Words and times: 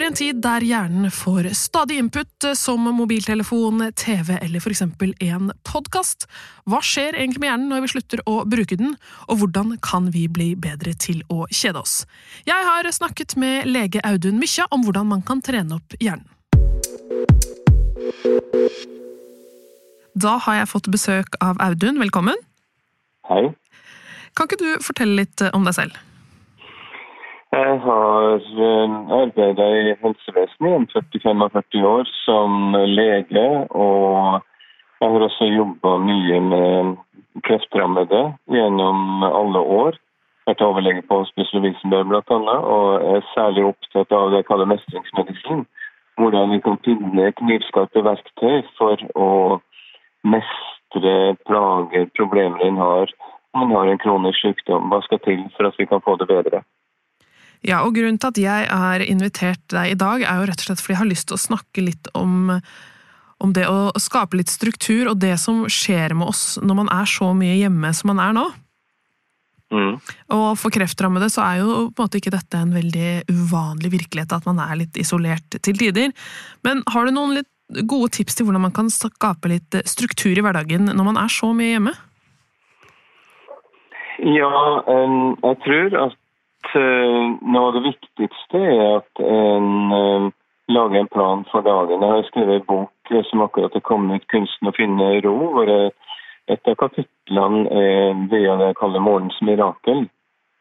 Lever 0.00 0.06
i 0.06 0.12
en 0.12 0.16
tid 0.16 0.38
der 0.40 0.64
hjernen 0.64 1.10
får 1.12 1.50
stadig 1.54 1.98
input, 1.98 2.44
som 2.56 2.80
mobiltelefon, 2.80 3.92
TV 3.92 4.38
eller 4.40 4.60
for 4.60 4.72
eksempel 4.72 5.12
en 5.20 5.50
podkast. 5.62 6.24
Hva 6.64 6.80
skjer 6.80 7.18
egentlig 7.18 7.42
med 7.42 7.50
hjernen 7.50 7.68
når 7.68 7.84
vi 7.84 7.90
slutter 7.92 8.22
å 8.24 8.38
bruke 8.48 8.78
den, 8.80 8.94
og 9.28 9.42
hvordan 9.42 9.76
kan 9.84 10.08
vi 10.14 10.24
bli 10.28 10.54
bedre 10.56 10.94
til 10.96 11.20
å 11.28 11.44
kjede 11.52 11.82
oss? 11.82 12.06
Jeg 12.48 12.64
har 12.64 12.88
snakket 12.88 13.36
med 13.36 13.68
lege 13.68 14.00
Audun 14.08 14.40
Mykja 14.40 14.70
om 14.72 14.86
hvordan 14.86 15.10
man 15.10 15.24
kan 15.26 15.44
trene 15.44 15.76
opp 15.76 15.96
hjernen. 16.00 16.28
Da 20.16 20.38
har 20.46 20.62
jeg 20.62 20.70
fått 20.72 20.88
besøk 20.92 21.36
av 21.44 21.60
Audun. 21.60 22.00
Velkommen. 22.00 22.40
Hei. 23.28 23.50
Kan 24.32 24.48
ikke 24.48 24.62
du 24.64 24.70
fortelle 24.80 25.26
litt 25.26 25.50
om 25.52 25.68
deg 25.68 25.76
selv? 25.76 26.06
Jeg 27.50 27.80
har 27.82 28.34
eh, 28.64 28.92
arbeida 29.10 29.64
i 29.74 29.94
helsevesenet 30.02 30.92
i 30.94 31.22
40-45 31.22 31.86
år 31.86 32.10
som 32.24 32.76
lege. 32.86 33.46
Og 33.70 34.38
jeg 35.00 35.10
har 35.10 35.24
også 35.26 35.48
jobba 35.50 35.96
mye 36.04 36.38
med 36.52 36.94
kreftrammede 37.48 38.22
gjennom 38.54 39.26
alle 39.26 39.64
år. 39.82 39.98
Vært 40.46 40.62
overlege 40.62 41.02
på 41.10 41.20
Hospice 41.24 41.56
Lovisenberg 41.56 42.06
bl.a. 42.12 42.56
Og 42.76 43.16
er 43.16 43.28
særlig 43.34 43.66
opptatt 43.72 44.14
av 44.14 44.30
det 44.30 44.44
jeg 44.44 44.50
kaller 44.52 44.70
mestringsmedisin. 44.70 45.66
Hvordan 46.22 46.54
vi 46.54 46.62
kan 46.62 46.78
finne 46.86 47.32
knivskarpe 47.42 48.06
verktøy 48.06 48.62
for 48.78 49.06
å 49.18 49.30
mestre 50.22 51.16
plager, 51.50 52.06
problemer 52.14 52.62
en 52.62 52.78
har. 52.78 53.10
Om 53.58 53.72
en 53.72 53.80
har 53.80 53.90
en 53.90 54.04
kronisk 54.06 54.38
sykdom, 54.38 54.92
hva 54.92 55.02
skal 55.02 55.18
til 55.26 55.48
for 55.56 55.66
at 55.66 55.82
vi 55.82 55.90
kan 55.90 56.06
få 56.06 56.14
det 56.20 56.30
bedre? 56.30 56.62
Ja, 57.66 57.82
og 57.84 57.92
grunnen 57.96 58.16
til 58.20 58.30
at 58.30 58.40
jeg 58.40 58.68
har 58.70 59.02
invitert 59.04 59.62
deg 59.72 59.92
i 59.92 59.98
dag, 60.00 60.24
er 60.24 60.40
jo 60.40 60.48
rett 60.48 60.62
og 60.62 60.70
slett 60.70 60.80
fordi 60.80 60.94
jeg 60.94 61.02
har 61.02 61.10
lyst 61.10 61.28
til 61.28 61.36
å 61.36 61.42
snakke 61.42 61.84
litt 61.84 62.08
om, 62.16 62.56
om 63.44 63.52
det 63.56 63.66
å 63.68 63.92
skape 64.00 64.40
litt 64.40 64.52
struktur, 64.52 65.10
og 65.12 65.20
det 65.20 65.36
som 65.42 65.66
skjer 65.68 66.16
med 66.16 66.32
oss 66.32 66.56
når 66.64 66.82
man 66.82 66.92
er 66.94 67.10
så 67.10 67.30
mye 67.36 67.58
hjemme 67.60 67.92
som 67.96 68.14
man 68.14 68.24
er 68.24 68.36
nå. 68.38 68.48
Mm. 69.70 70.00
Og 70.34 70.46
for 70.58 70.74
kreftrammede 70.74 71.28
så 71.30 71.44
er 71.44 71.60
jo 71.60 71.68
på 71.92 72.02
en 72.02 72.08
måte 72.08 72.18
ikke 72.18 72.32
dette 72.34 72.58
en 72.58 72.72
veldig 72.74 73.10
uvanlig 73.30 73.92
virkelighet, 73.92 74.32
at 74.34 74.48
man 74.48 74.58
er 74.64 74.80
litt 74.80 74.96
isolert 74.98 75.60
til 75.60 75.78
tider. 75.78 76.14
Men 76.66 76.82
har 76.90 77.06
du 77.06 77.14
noen 77.14 77.36
litt 77.38 77.50
gode 77.86 78.10
tips 78.16 78.34
til 78.34 78.48
hvordan 78.48 78.64
man 78.66 78.74
kan 78.74 78.90
skape 78.90 79.52
litt 79.52 79.76
struktur 79.86 80.34
i 80.34 80.42
hverdagen 80.42 80.90
når 80.90 81.06
man 81.06 81.20
er 81.20 81.30
så 81.30 81.52
mye 81.54 81.76
hjemme? 81.76 81.94
Ja, 84.20 84.50
jeg 84.90 85.60
tror 85.64 85.94
at 86.08 86.18
noe 86.74 87.66
av 87.66 87.74
det 87.76 87.82
viktigste 87.88 88.60
er 88.60 88.82
at 88.98 89.22
en 89.24 89.70
uh, 89.94 90.28
lager 90.70 91.00
en 91.00 91.10
plan 91.10 91.44
for 91.50 91.66
dagen. 91.66 92.02
Jeg 92.02 92.16
har 92.16 92.28
skrevet 92.28 92.60
en 92.60 92.68
bok 92.68 93.12
som 93.30 93.42
akkurat 93.42 93.74
er 93.74 93.80
kommet 93.80 94.26
'Kunsten 94.28 94.70
å 94.70 94.76
finne 94.76 95.20
ro', 95.24 95.50
hvor 95.54 95.70
et 96.50 96.68
av 96.68 96.76
kapitlene 96.78 97.66
er 97.70 98.26
det 98.30 98.42
jeg 98.46 98.76
kaller 98.78 99.00
'Morgens 99.00 99.40
mirakel'. 99.42 100.08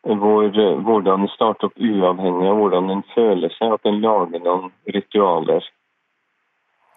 Hvor, 0.04 0.48
hvordan 0.86 1.22
en 1.22 1.28
starter 1.28 1.68
opp 1.68 1.76
uavhengig 1.78 2.48
av 2.48 2.58
hvordan 2.58 2.90
en 2.90 3.04
føler 3.14 3.52
seg, 3.58 3.74
at 3.74 3.86
en 3.86 4.00
lager 4.02 4.40
noen 4.40 4.72
ritualer. 4.96 5.66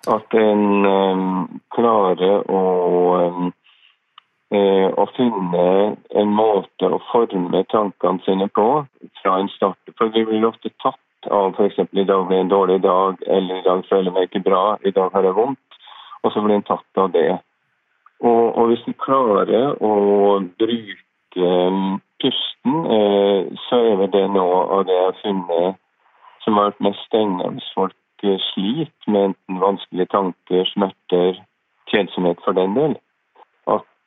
At 0.06 0.34
en 0.34 0.86
um, 0.86 1.60
klarer 1.74 2.46
å 2.46 2.62
um, 3.26 3.50
å 4.52 5.06
finne 5.16 5.96
en 6.18 6.32
måte 6.36 6.88
å 6.88 7.00
forme 7.10 7.62
tankene 7.72 8.20
sine 8.26 8.48
på 8.52 8.66
fra 9.22 9.38
en 9.40 9.48
start. 9.54 9.92
For 9.98 10.12
vi 10.12 10.24
blir 10.28 10.44
ofte 10.48 10.72
tatt 10.82 11.30
av 11.30 11.54
f.eks. 11.54 11.78
i 11.92 12.04
dag 12.04 12.26
blir 12.26 12.42
en 12.42 12.50
dårlig 12.50 12.80
dag, 12.82 13.22
eller 13.26 13.60
i 13.60 13.64
dag 13.64 13.84
føler 13.88 14.10
jeg 14.10 14.16
meg 14.16 14.28
ikke 14.28 14.44
bra, 14.50 14.64
i 14.84 14.92
dag 14.92 15.12
har 15.14 15.24
jeg 15.24 15.38
vondt. 15.38 15.78
Og 16.22 16.32
så 16.32 16.42
blir 16.42 16.58
en 16.58 16.66
tatt 16.68 17.00
av 17.00 17.12
det. 17.14 17.30
Og, 18.22 18.42
og 18.58 18.68
hvis 18.70 18.84
vi 18.86 18.94
klarer 19.02 19.72
å 19.82 19.94
bruke 20.60 21.54
pusten, 22.22 22.76
eh, 22.96 23.48
så 23.68 23.80
er 23.92 24.04
det 24.12 24.26
noe 24.30 24.60
av 24.76 24.84
det 24.86 24.98
jeg 24.98 25.08
har 25.08 25.22
funnet 25.22 25.80
som 26.44 26.58
har 26.58 26.70
vært 26.70 26.84
mest 26.88 27.06
stengende. 27.08 27.62
folk 27.74 27.96
sliter 28.52 29.10
med 29.10 29.32
enten 29.32 29.58
vanskelige 29.58 30.12
tanker, 30.12 30.68
smerter, 30.70 31.40
kjedsomhet 31.90 32.38
for 32.44 32.54
den 32.54 32.76
del 32.78 32.94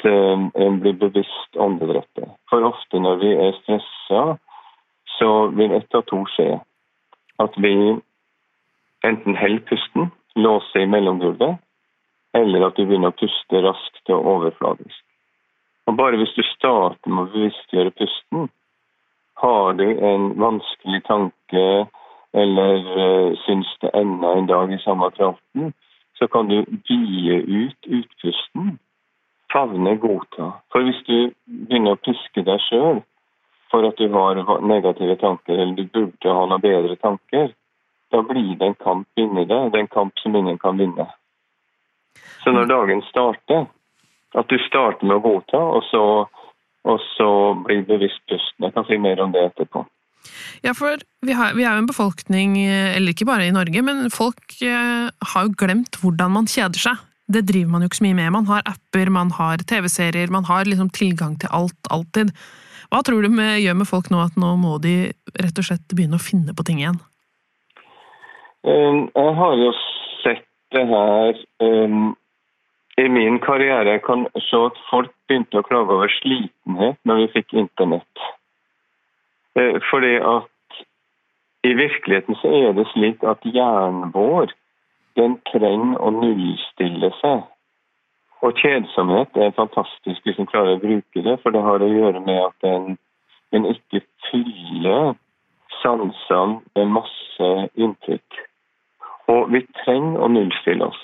en 0.03 0.79
blir 0.79 0.93
bevisst 0.93 1.55
åndedrettet. 1.55 2.29
For 2.49 2.63
ofte 2.67 2.99
når 2.99 3.15
vi 3.21 3.31
er 3.47 3.55
stressa, 3.61 4.37
så 5.17 5.29
vil 5.55 5.71
ett 5.71 5.95
av 5.95 6.03
to 6.09 6.23
skje. 6.35 6.59
At 7.39 7.55
vi 7.57 7.73
enten 9.05 9.37
holder 9.37 9.63
pusten, 9.69 10.11
låser 10.35 10.83
i 10.83 10.89
mellomgulvet, 10.91 11.57
eller 12.35 12.67
at 12.67 12.75
du 12.75 12.85
begynner 12.85 13.13
å 13.13 13.19
puste 13.19 13.61
raskt 13.63 14.11
og 14.11 14.27
overfladisk. 14.35 15.01
Og 15.87 15.97
Bare 15.97 16.17
hvis 16.17 16.33
du 16.35 16.43
starter 16.55 17.11
med 17.11 17.27
å 17.27 17.33
bevisstgjøre 17.33 17.93
pusten, 17.95 18.49
har 19.39 19.73
du 19.79 19.85
en 19.85 20.31
vanskelig 20.39 21.03
tanke 21.07 21.65
eller 22.35 22.87
uh, 22.99 23.35
syns 23.45 23.69
det 23.81 23.91
enda 23.95 24.33
en 24.35 24.47
dag 24.47 24.71
i 24.73 24.79
samme 24.83 25.07
kraften, 25.15 25.71
så 26.19 26.27
kan 26.27 26.49
du 26.51 26.63
vie 26.89 27.37
ut 27.43 27.87
utpusten 27.87 28.75
favne, 29.55 29.95
godta. 30.01 30.51
For 30.73 30.85
hvis 30.85 31.01
du 31.07 31.17
begynner 31.47 31.95
å 31.95 32.01
piske 32.03 32.43
deg 32.45 32.61
sjøl 32.67 33.01
for 33.71 33.87
at 33.87 33.99
du 33.99 34.09
har 34.13 34.41
negative 34.63 35.17
tanker, 35.21 35.55
eller 35.55 35.75
du 35.77 35.85
burde 35.93 36.35
ha 36.37 36.43
noen 36.49 36.63
bedre 36.63 36.97
tanker, 37.01 37.53
da 38.13 38.21
blir 38.23 38.53
det 38.59 38.67
en 38.69 38.77
kamp 38.83 39.07
inni 39.19 39.47
deg. 39.47 39.71
Det 39.71 39.79
er 39.79 39.85
en 39.87 39.95
kamp 39.95 40.21
som 40.21 40.35
ingen 40.37 40.59
kan 40.61 40.77
vinne. 40.79 41.07
Så 42.43 42.53
når 42.53 42.69
dagen 42.69 43.01
starter, 43.09 43.65
at 44.35 44.51
du 44.51 44.59
starter 44.67 45.07
med 45.07 45.17
å 45.17 45.23
godta, 45.23 45.59
og 45.59 45.83
så, 45.89 46.03
og 46.85 47.03
så 47.15 47.29
blir 47.65 47.83
bevisst 47.87 48.21
pusten. 48.29 48.67
Jeg 48.67 48.75
kan 48.75 48.87
si 48.87 48.99
mer 49.01 49.23
om 49.23 49.33
det 49.33 49.47
etterpå. 49.49 49.85
Ja, 50.65 50.73
for 50.73 51.01
vi, 51.25 51.33
har, 51.37 51.53
vi, 51.57 51.65
er 51.65 51.75
jo 51.75 51.83
en 51.83 51.89
befolkning, 51.89 52.57
eller 52.65 53.13
ikke 53.13 53.27
bare 53.29 53.49
i 53.49 53.53
Norge, 53.53 53.81
men 53.85 54.07
folk 54.13 54.55
eh, 54.61 55.09
har 55.33 55.45
jo 55.45 55.57
glemt 55.57 55.99
hvordan 56.01 56.33
man 56.37 56.49
kjeder 56.49 56.81
seg 56.87 57.03
det 57.31 57.45
driver 57.49 57.71
man 57.71 57.83
jo 57.83 57.89
ikke 57.89 57.99
så 57.99 58.05
mye 58.05 58.17
med. 58.19 58.33
Man 58.35 58.49
har 58.49 58.65
apper, 58.69 59.09
man 59.09 59.31
har 59.33 59.63
TV-serier, 59.65 60.31
man 60.33 60.45
har 60.45 60.67
liksom 60.69 60.91
tilgang 60.93 61.35
til 61.41 61.49
alt, 61.51 61.77
alltid. 61.89 62.31
Hva 62.91 63.01
tror 63.05 63.25
du 63.25 63.31
med, 63.33 63.59
gjør 63.63 63.79
med 63.79 63.89
folk 63.89 64.11
nå 64.13 64.21
at 64.21 64.37
nå 64.39 64.53
må 64.61 64.77
de 64.83 64.95
rett 65.41 65.61
og 65.61 65.67
slett 65.67 65.95
begynne 65.95 66.19
å 66.19 66.25
finne 66.25 66.53
på 66.53 66.65
ting 66.67 66.83
igjen? 66.83 66.99
Um, 68.65 69.07
jeg 69.09 69.33
har 69.39 69.57
jo 69.61 69.71
sett 70.21 70.45
det 70.73 70.85
her 70.89 71.41
um, 71.65 72.13
i 73.01 73.07
min 73.09 73.39
karriere. 73.41 73.97
Jeg 73.97 74.05
kan 74.05 74.27
se 74.47 74.61
at 74.69 74.77
folk 74.89 75.13
begynte 75.29 75.61
å 75.61 75.65
klage 75.65 75.97
over 75.97 76.13
slitenhet 76.19 76.99
når 77.05 77.23
vi 77.23 77.31
fikk 77.39 77.57
internett. 77.65 78.25
Uh, 79.57 79.81
fordi 79.89 80.15
at 80.21 80.81
i 81.65 81.73
virkeligheten 81.73 82.37
så 82.37 82.53
er 82.53 82.77
det 82.77 82.85
slik 82.93 83.25
at 83.25 83.41
hjernen 83.49 84.13
vår 84.13 84.53
den 85.15 85.37
trenger 85.51 85.99
å 86.01 86.11
nullstille 86.13 87.11
seg. 87.21 87.43
Og 88.45 88.59
kjedsomhet 88.61 89.37
er 89.41 89.55
fantastisk 89.57 90.25
hvis 90.25 90.39
en 90.41 90.49
klarer 90.49 90.75
å 90.75 90.81
bruke 90.81 91.23
det, 91.25 91.37
for 91.41 91.55
det 91.55 91.63
har 91.65 91.81
å 91.81 91.91
gjøre 91.91 92.21
med 92.25 92.41
at 92.43 92.67
en, 92.69 92.97
en 93.55 93.69
ikke 93.71 94.03
fyller 94.27 95.15
sansene 95.81 96.59
med 96.75 96.93
masse 96.99 97.49
inntrykk. 97.73 98.41
Og 99.33 99.49
vi 99.53 99.63
trenger 99.81 100.21
å 100.21 100.29
nullstille 100.29 100.85
oss. 100.85 101.01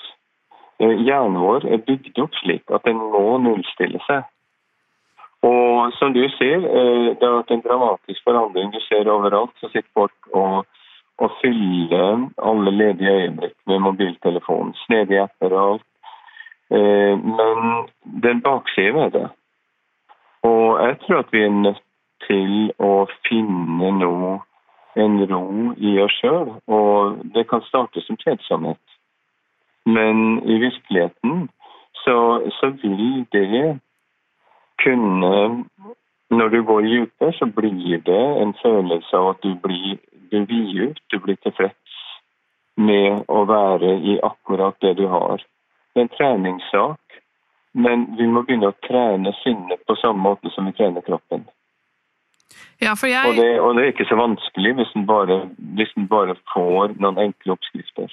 Eh, 0.82 0.94
hjernen 1.06 1.40
vår 1.42 1.66
er 1.66 1.82
bygd 1.86 2.20
opp 2.22 2.36
slik 2.42 2.70
at 2.74 2.86
den 2.86 3.00
må 3.00 3.38
nullstille 3.42 4.00
seg. 4.06 4.28
Og 5.42 5.90
som 5.98 6.14
du 6.14 6.22
sier, 6.36 6.62
eh, 6.62 7.08
det 7.18 7.26
har 7.26 7.40
vært 7.40 7.50
en 7.50 7.64
dramatisk 7.66 8.22
forandring. 8.22 8.70
Du 8.70 8.80
ser 8.86 9.10
overalt 9.10 9.54
så 9.58 9.70
sitter 9.72 9.90
folk 9.94 10.30
og 10.32 10.66
å 11.18 11.28
fylle 11.40 12.04
alle 12.42 12.70
ledige 12.70 13.16
øyeblikk 13.20 13.56
med 13.66 13.84
mobiltelefon, 13.86 14.74
snedige 14.86 15.22
apper 15.26 15.52
og 15.52 15.64
alt. 15.68 15.88
Eh, 16.72 17.14
men 17.18 17.88
det 18.22 18.30
er 18.30 18.36
en 18.36 18.46
bakside 18.46 18.94
ved 18.94 19.10
det. 19.18 19.28
Og 20.42 20.86
jeg 20.86 20.98
tror 21.02 21.18
at 21.18 21.32
vi 21.32 21.44
er 21.44 21.50
nødt 21.50 21.82
til 22.26 22.72
å 22.78 23.06
finne 23.28 23.92
noe 23.98 24.38
en 24.96 25.20
ro 25.30 25.72
i 25.76 25.96
oss 26.04 26.16
sjøl, 26.20 26.52
og 26.68 27.22
det 27.34 27.46
kan 27.48 27.64
starte 27.68 28.02
som 28.04 28.18
kjedsomhet. 28.20 28.80
Men 29.86 30.42
i 30.44 30.58
virkeligheten 30.62 31.48
så, 32.04 32.16
så 32.60 32.70
vil 32.82 33.24
det 33.32 33.78
kunne 34.82 35.64
Når 36.32 36.48
du 36.48 36.62
går 36.64 36.80
dypere, 36.80 37.32
så 37.32 37.46
blir 37.46 37.98
det 38.06 38.22
en 38.42 38.54
følelse 38.62 39.16
av 39.16 39.26
at 39.30 39.42
du 39.42 39.52
blir, 39.62 39.98
blir 40.40 40.90
ut, 40.90 41.00
du 41.12 41.18
blir 41.18 41.36
tilfreds 41.44 41.96
med 42.76 43.24
å 43.28 43.44
være 43.48 43.96
i 44.12 44.18
akkurat 44.24 44.76
det 44.80 44.94
du 45.00 45.06
har. 45.12 45.42
Det 45.92 46.00
er 46.00 46.06
en 46.06 46.14
treningssak, 46.16 47.18
men 47.72 48.06
vi 48.18 48.28
må 48.28 48.44
begynne 48.44 48.72
å 48.72 48.78
trene 48.86 49.32
sinnet 49.42 49.84
på 49.88 49.96
samme 50.00 50.24
måte 50.24 50.52
som 50.54 50.68
vi 50.68 50.74
trener 50.76 51.04
kroppen. 51.04 51.44
Ja, 52.82 52.96
jeg... 53.08 53.28
og, 53.28 53.36
det, 53.38 53.60
og, 53.60 53.76
det, 53.76 53.84
er 53.84 53.92
ikke 53.92 54.08
så 54.08 54.18
vanskelig 54.18 54.74
hvis 54.78 54.92
en 54.98 55.06
bare, 55.06 55.38
bare, 56.10 56.34
får 56.52 56.96
noen 56.98 57.20
enkle 57.28 57.54
oppskrifter. 57.54 58.12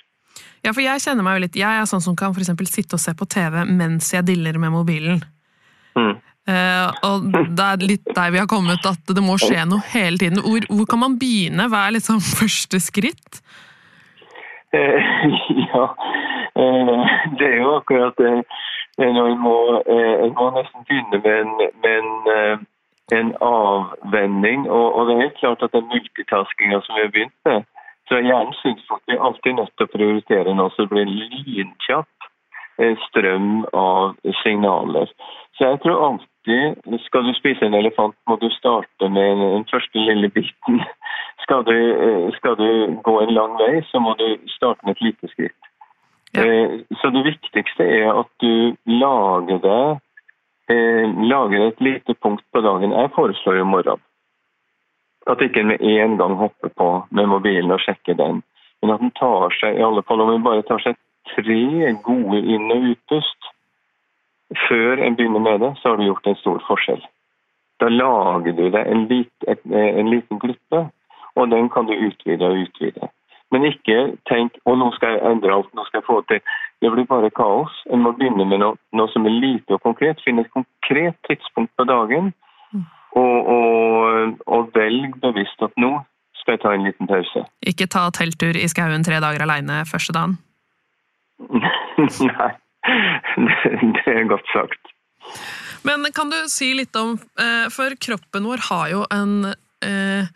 Ja, 0.63 0.71
for 0.71 0.83
jeg 0.83 1.01
kjenner 1.03 1.25
meg 1.25 1.35
jo 1.35 1.41
litt 1.43 1.57
Jeg 1.57 1.81
er 1.81 1.87
sånn 1.89 2.03
som 2.03 2.15
kan 2.15 2.35
for 2.35 2.45
sitte 2.45 2.95
og 2.95 3.01
se 3.01 3.11
på 3.17 3.27
TV 3.27 3.63
mens 3.65 4.11
jeg 4.13 4.27
diller 4.27 4.59
med 4.61 4.71
mobilen. 4.75 5.23
Mm. 5.97 6.19
Uh, 6.49 6.89
og 7.05 7.27
det 7.29 7.65
er 7.65 7.83
litt 7.83 8.07
der 8.15 8.31
vi 8.33 8.41
har 8.41 8.49
kommet, 8.49 8.85
at 8.87 9.11
det 9.13 9.21
må 9.21 9.35
skje 9.37 9.67
noe 9.69 9.85
hele 9.91 10.17
tiden. 10.17 10.41
Hvor, 10.41 10.65
hvor 10.71 10.87
kan 10.89 11.03
man 11.03 11.19
begynne? 11.21 11.67
Hva 11.69 11.85
er 11.85 11.99
liksom 11.99 12.23
første 12.39 12.81
skritt? 12.81 13.43
Eh, 14.73 15.13
ja, 15.69 15.85
eh, 16.57 17.13
det 17.37 17.51
er 17.51 17.61
jo 17.61 17.77
akkurat 17.77 18.17
det. 18.17 18.41
Når 18.99 19.37
må, 19.39 19.55
jeg 19.87 20.33
må 20.35 20.49
nesten 20.57 20.83
begynne 20.89 21.21
med 21.23 21.37
en, 21.45 21.53
med 21.79 21.93
en 22.01 22.65
en 23.11 23.33
avvenning. 23.41 24.69
Og, 24.69 24.95
og, 24.95 25.07
det 25.07 25.15
er 25.15 25.21
helt 25.21 25.41
klart 25.41 25.63
at 25.63 25.71
den 25.73 25.89
multitaskinga 25.93 26.81
som 26.81 26.95
vi 26.95 27.05
har 27.05 27.13
begynt 27.13 27.37
med, 27.45 27.67
så 28.07 28.17
er 28.17 28.27
hjernen 28.29 28.55
syns 28.61 28.85
folk 28.89 29.03
er 29.07 29.21
alltid 29.25 29.57
nødt 29.57 29.73
til 29.77 29.85
å 29.85 29.93
prioritere 29.95 30.55
nå 30.57 30.69
så 30.73 30.85
det 30.85 30.93
blir 30.93 31.11
lynkjapp 31.13 32.29
eh, 32.81 32.95
strøm 33.09 33.51
av 33.77 34.17
signaler. 34.41 35.11
Så 35.57 35.69
jeg 35.69 35.81
tror 35.83 36.05
alltid 36.07 36.29
skal 37.05 37.27
du 37.27 37.33
spise 37.37 37.65
en 37.65 37.77
elefant, 37.77 38.15
må 38.27 38.35
du 38.41 38.49
starte 38.55 39.09
med 39.09 39.41
den 39.41 39.65
første 39.71 39.99
lille 39.99 40.29
biten. 40.29 40.83
Skal 41.43 41.63
du, 41.65 41.73
eh, 41.73 42.33
skal 42.35 42.55
du 42.59 42.99
gå 43.03 43.13
en 43.21 43.33
lang 43.33 43.55
vei, 43.57 43.81
så 43.89 43.99
må 43.99 44.13
du 44.19 44.37
starte 44.47 44.85
med 44.85 44.97
et 44.97 45.01
lite 45.01 45.27
skritt. 45.31 45.69
Ja. 46.35 46.43
Eh, 46.43 46.81
så 47.01 47.09
det 47.09 47.23
viktigste 47.25 47.87
er 47.87 48.11
at 48.19 48.29
du 48.43 48.75
lager 48.85 49.57
deg 49.63 49.97
lager 50.69 51.25
lager 51.29 51.67
et 51.67 51.81
lite 51.81 52.13
punkt 52.13 52.43
på 52.53 52.61
dagen. 52.61 52.91
Jeg 52.91 53.11
foreslår 53.15 53.57
jo 53.57 53.65
morgen 53.65 54.01
at 55.29 55.41
ikke 55.41 55.63
med 55.63 55.81
en 55.81 56.17
gang 56.17 56.35
hopper 56.35 56.69
på 56.77 56.89
med 57.11 57.25
mobilen 57.25 57.71
og 57.71 57.79
sjekker 57.79 58.13
den, 58.13 58.43
men 58.81 58.91
at 58.91 58.99
den 58.99 59.11
tar 59.11 59.53
seg 59.59 59.77
i 59.77 59.83
alle 59.83 60.03
fall 60.03 60.21
om 60.21 60.31
den 60.31 60.43
bare 60.43 60.65
tar 60.65 60.81
seg 60.81 60.95
tre 61.35 61.93
gode 62.03 62.39
inn- 62.41 62.71
og 62.71 62.87
utpust 62.93 63.49
før 64.67 65.01
en 65.05 65.15
begynner 65.15 65.43
med 65.45 65.59
det, 65.63 65.71
så 65.79 65.89
har 65.91 65.97
du 65.97 66.07
gjort 66.07 66.27
en 66.27 66.39
stor 66.41 66.63
forskjell. 66.67 67.03
Da 67.79 67.87
lager 67.89 68.55
du 68.57 68.65
deg 68.69 68.81
en, 68.81 69.05
lit, 69.07 69.47
et, 69.47 69.61
en 69.65 70.09
liten 70.11 70.39
glippe, 70.41 70.83
og 71.35 71.51
den 71.53 71.69
kan 71.71 71.87
du 71.87 71.93
utvide 71.95 72.45
og 72.45 72.65
utvide. 72.65 73.11
Men 73.53 73.65
ikke 73.65 73.97
tenk 74.29 74.59
å 74.69 74.75
nå 74.77 74.91
skal 74.97 75.15
jeg 75.15 75.25
endre 75.25 75.55
alt, 75.55 75.71
nå 75.73 75.85
skal 75.87 76.01
jeg 76.01 76.07
få 76.09 76.19
til. 76.29 76.41
Det 76.83 76.91
blir 76.93 77.07
bare 77.09 77.31
kaos. 77.33 77.73
En 77.89 78.03
må 78.03 78.11
begynne 78.17 78.45
med 78.45 78.61
noe, 78.61 78.77
noe 78.93 79.09
som 79.13 79.25
er 79.25 79.33
lite 79.33 79.73
og 79.73 79.81
konkret. 79.85 80.21
Finne 80.25 80.45
et 80.45 80.53
konkret 80.53 81.17
tidspunkt 81.25 81.73
på 81.79 81.87
dagen. 81.89 82.29
Mm. 82.75 82.85
Og, 83.17 83.49
og, 83.55 84.37
og 84.45 84.69
velg 84.75 85.17
bevisst 85.23 85.65
at 85.65 85.73
nå 85.81 85.95
skal 86.37 86.55
jeg 86.55 86.63
ta 86.63 86.75
en 86.75 86.85
liten 86.85 87.09
pause. 87.09 87.45
Ikke 87.65 87.89
ta 87.89 88.05
telttur 88.13 88.57
i 88.57 88.69
skauen 88.69 89.03
tre 89.05 89.17
dager 89.23 89.47
aleine 89.47 89.81
første 89.89 90.13
dagen? 90.15 90.37
Nei, 92.29 92.51
det 92.87 94.05
er 94.07 94.29
godt 94.29 94.47
sagt. 94.53 94.93
Men 95.87 96.07
kan 96.15 96.31
du 96.31 96.37
si 96.51 96.71
litt 96.75 96.95
om 96.99 97.13
eh, 97.39 97.67
For 97.71 97.95
kroppen 98.01 98.47
vår 98.47 98.63
har 98.69 98.87
jo 98.93 99.03
en 99.13 99.51
eh, 99.85 100.27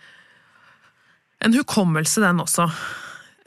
en 1.43 1.55
hukommelse, 1.57 2.21
den 2.23 2.39
også. 2.39 2.69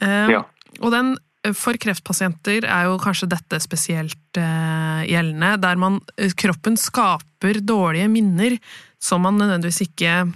Eh, 0.05 0.33
ja. 0.35 0.43
Og 0.85 0.93
den 0.93 1.15
for 1.57 1.79
kreftpasienter 1.81 2.67
er 2.67 2.91
jo 2.91 2.99
kanskje 3.01 3.29
dette 3.31 3.57
spesielt 3.63 4.37
gjeldende, 4.37 5.53
der 5.63 5.79
man, 5.81 6.01
kroppen 6.37 6.75
skaper 6.77 7.63
dårlige 7.65 8.11
minner 8.11 8.59
som 9.01 9.23
man 9.25 9.39
nødvendigvis 9.39 9.87
ikke 9.87 10.27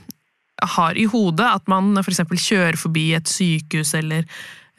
har 0.77 0.97
i 0.97 1.05
hodet. 1.11 1.49
At 1.51 1.69
man 1.69 1.99
f.eks. 2.01 2.23
kjører 2.31 2.79
forbi 2.81 3.11
et 3.19 3.29
sykehus 3.29 3.93
eller 3.99 4.25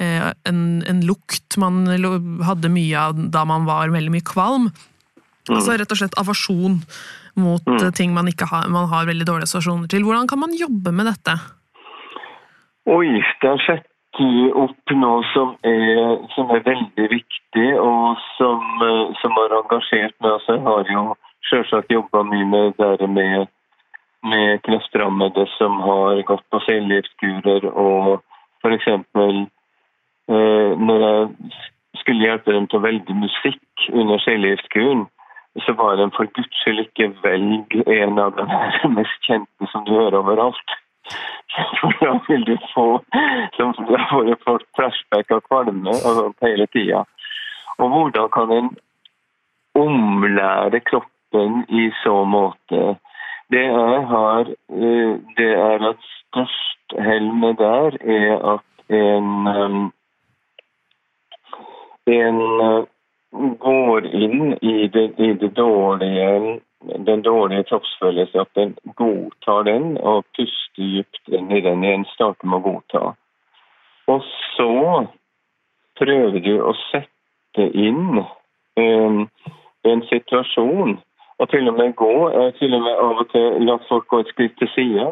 en, 0.02 0.62
en, 0.90 1.02
lukt 1.06 1.58
man 1.62 1.84
hadde 2.48 2.72
mye 2.74 2.98
av 2.98 3.20
da 3.34 3.46
man 3.48 3.68
var 3.70 3.94
veldig 3.94 4.14
mye 4.14 4.26
kvalm. 4.26 4.70
Mm. 5.50 5.56
Altså 5.58 5.78
rett 5.78 5.94
og 5.94 6.00
slett 6.00 6.18
avasjon 6.22 6.82
mot 7.42 7.68
mm. 7.68 7.92
ting 7.98 8.14
man, 8.14 8.30
har, 8.52 8.68
man 8.70 8.90
har 8.92 9.08
veldig 9.10 9.28
dårlige 9.28 9.50
assosiasjoner 9.50 9.90
til. 9.92 10.04
Hvordan 10.08 10.28
kan 10.30 10.42
man 10.42 10.58
jobbe 10.58 10.94
med 10.96 11.10
dette? 11.10 11.38
Oi, 12.90 13.22
det 13.42 13.50
har 13.50 13.62
skjedd 13.62 13.88
opp 14.60 14.92
noe 14.92 15.22
som 15.32 15.54
er, 15.66 16.18
som 16.36 16.50
er 16.54 16.64
veldig 16.66 17.08
viktig, 17.10 17.70
og 17.80 18.20
som, 18.38 18.60
eh, 18.84 19.14
som 19.22 19.32
har 19.38 19.56
engasjert 19.62 20.16
meg. 20.20 20.32
Altså, 20.36 20.58
jeg 20.58 20.64
har 20.66 20.92
jo 20.92 21.04
selvsagt 21.50 21.92
jobba 21.92 22.24
mye 22.24 22.46
med 22.46 22.74
det 22.78 23.10
med, 23.10 23.48
med 24.24 24.62
kreftrammede 24.68 25.48
som 25.58 25.80
har 25.82 26.22
gått 26.28 26.44
på 26.52 26.60
cellegiftkurer, 26.68 27.70
og 27.72 28.22
f.eks. 28.62 28.90
Eh, 30.32 30.72
når 30.88 31.00
jeg 31.08 31.30
skulle 32.00 32.24
hjelpe 32.24 32.54
dem 32.56 32.68
til 32.68 32.80
å 32.80 32.86
velge 32.86 33.16
musikk 33.18 33.88
under 33.92 34.22
cellegiftkuren, 34.24 35.08
så 35.66 35.74
var 35.76 35.98
den 36.00 36.14
for 36.16 36.30
guds 36.38 36.62
skyld 36.62 36.86
ikke 36.86 37.10
velg 37.26 37.76
en 37.82 38.22
av 38.24 38.38
de 38.38 38.46
mest 38.96 39.28
kjente 39.28 39.68
som 39.74 39.84
du 39.88 39.92
hører 39.98 40.22
overalt. 40.22 40.78
Hvordan 41.82 42.22
vil 42.30 42.46
du 42.48 42.56
få 42.72 42.86
som 43.58 43.74
Da 43.90 44.00
får 44.12 44.32
folk 44.46 44.68
flashback 44.78 45.34
av 45.36 45.42
kvalme 45.50 45.96
og 46.08 46.36
hele 46.46 46.68
tida. 46.72 47.04
Og 47.82 47.90
hvordan 47.90 48.30
kan 48.32 48.52
en 48.52 48.70
omlære 49.76 50.80
kroppen 50.80 51.64
i 51.70 51.90
så 52.04 52.24
måte? 52.24 52.96
Det 53.52 53.64
jeg 53.66 54.04
har 54.14 54.52
eh, 54.52 55.14
Det 55.38 55.52
er 55.58 55.88
at 55.90 56.06
størst 56.12 56.96
hell 57.00 57.34
med 57.34 57.58
der 57.60 57.98
er 58.20 58.38
at 58.56 58.68
en 59.02 59.48
um, 59.48 59.92
en 62.10 62.42
uh, 62.62 62.84
går 63.60 64.06
inn 64.06 64.58
i 64.62 64.88
det, 64.88 65.08
i 65.18 65.34
det 65.34 65.54
dårlige 65.56 66.60
den 66.82 67.22
dårlige 67.22 67.64
kroppsfølelsen, 67.64 68.40
at 68.40 68.48
den 68.56 68.76
godtar 68.96 69.64
den 69.64 69.98
og 69.98 70.26
puster 70.36 70.62
dypt 70.78 71.28
inn 71.28 71.52
i 71.52 71.62
den 71.62 71.84
igjen. 71.84 72.06
Starter 72.14 72.48
med 72.48 72.62
å 72.62 72.66
godta. 72.66 73.02
Og 74.12 74.24
så 74.56 75.06
prøver 76.00 76.40
du 76.40 76.54
å 76.64 76.74
sette 76.90 77.68
inn 77.78 78.22
um, 78.22 79.26
en 79.92 80.04
situasjon, 80.10 80.98
og 81.42 81.50
til 81.50 81.70
og 81.70 81.78
med 81.78 81.96
gå, 82.00 82.14
til 82.60 82.76
og 82.78 82.86
med 82.86 83.04
av 83.06 83.24
og 83.24 83.30
til 83.34 83.62
la 83.68 83.78
folk 83.90 84.08
gå 84.10 84.22
et 84.22 84.34
skritt 84.34 84.58
til 84.60 84.72
sida, 84.76 85.12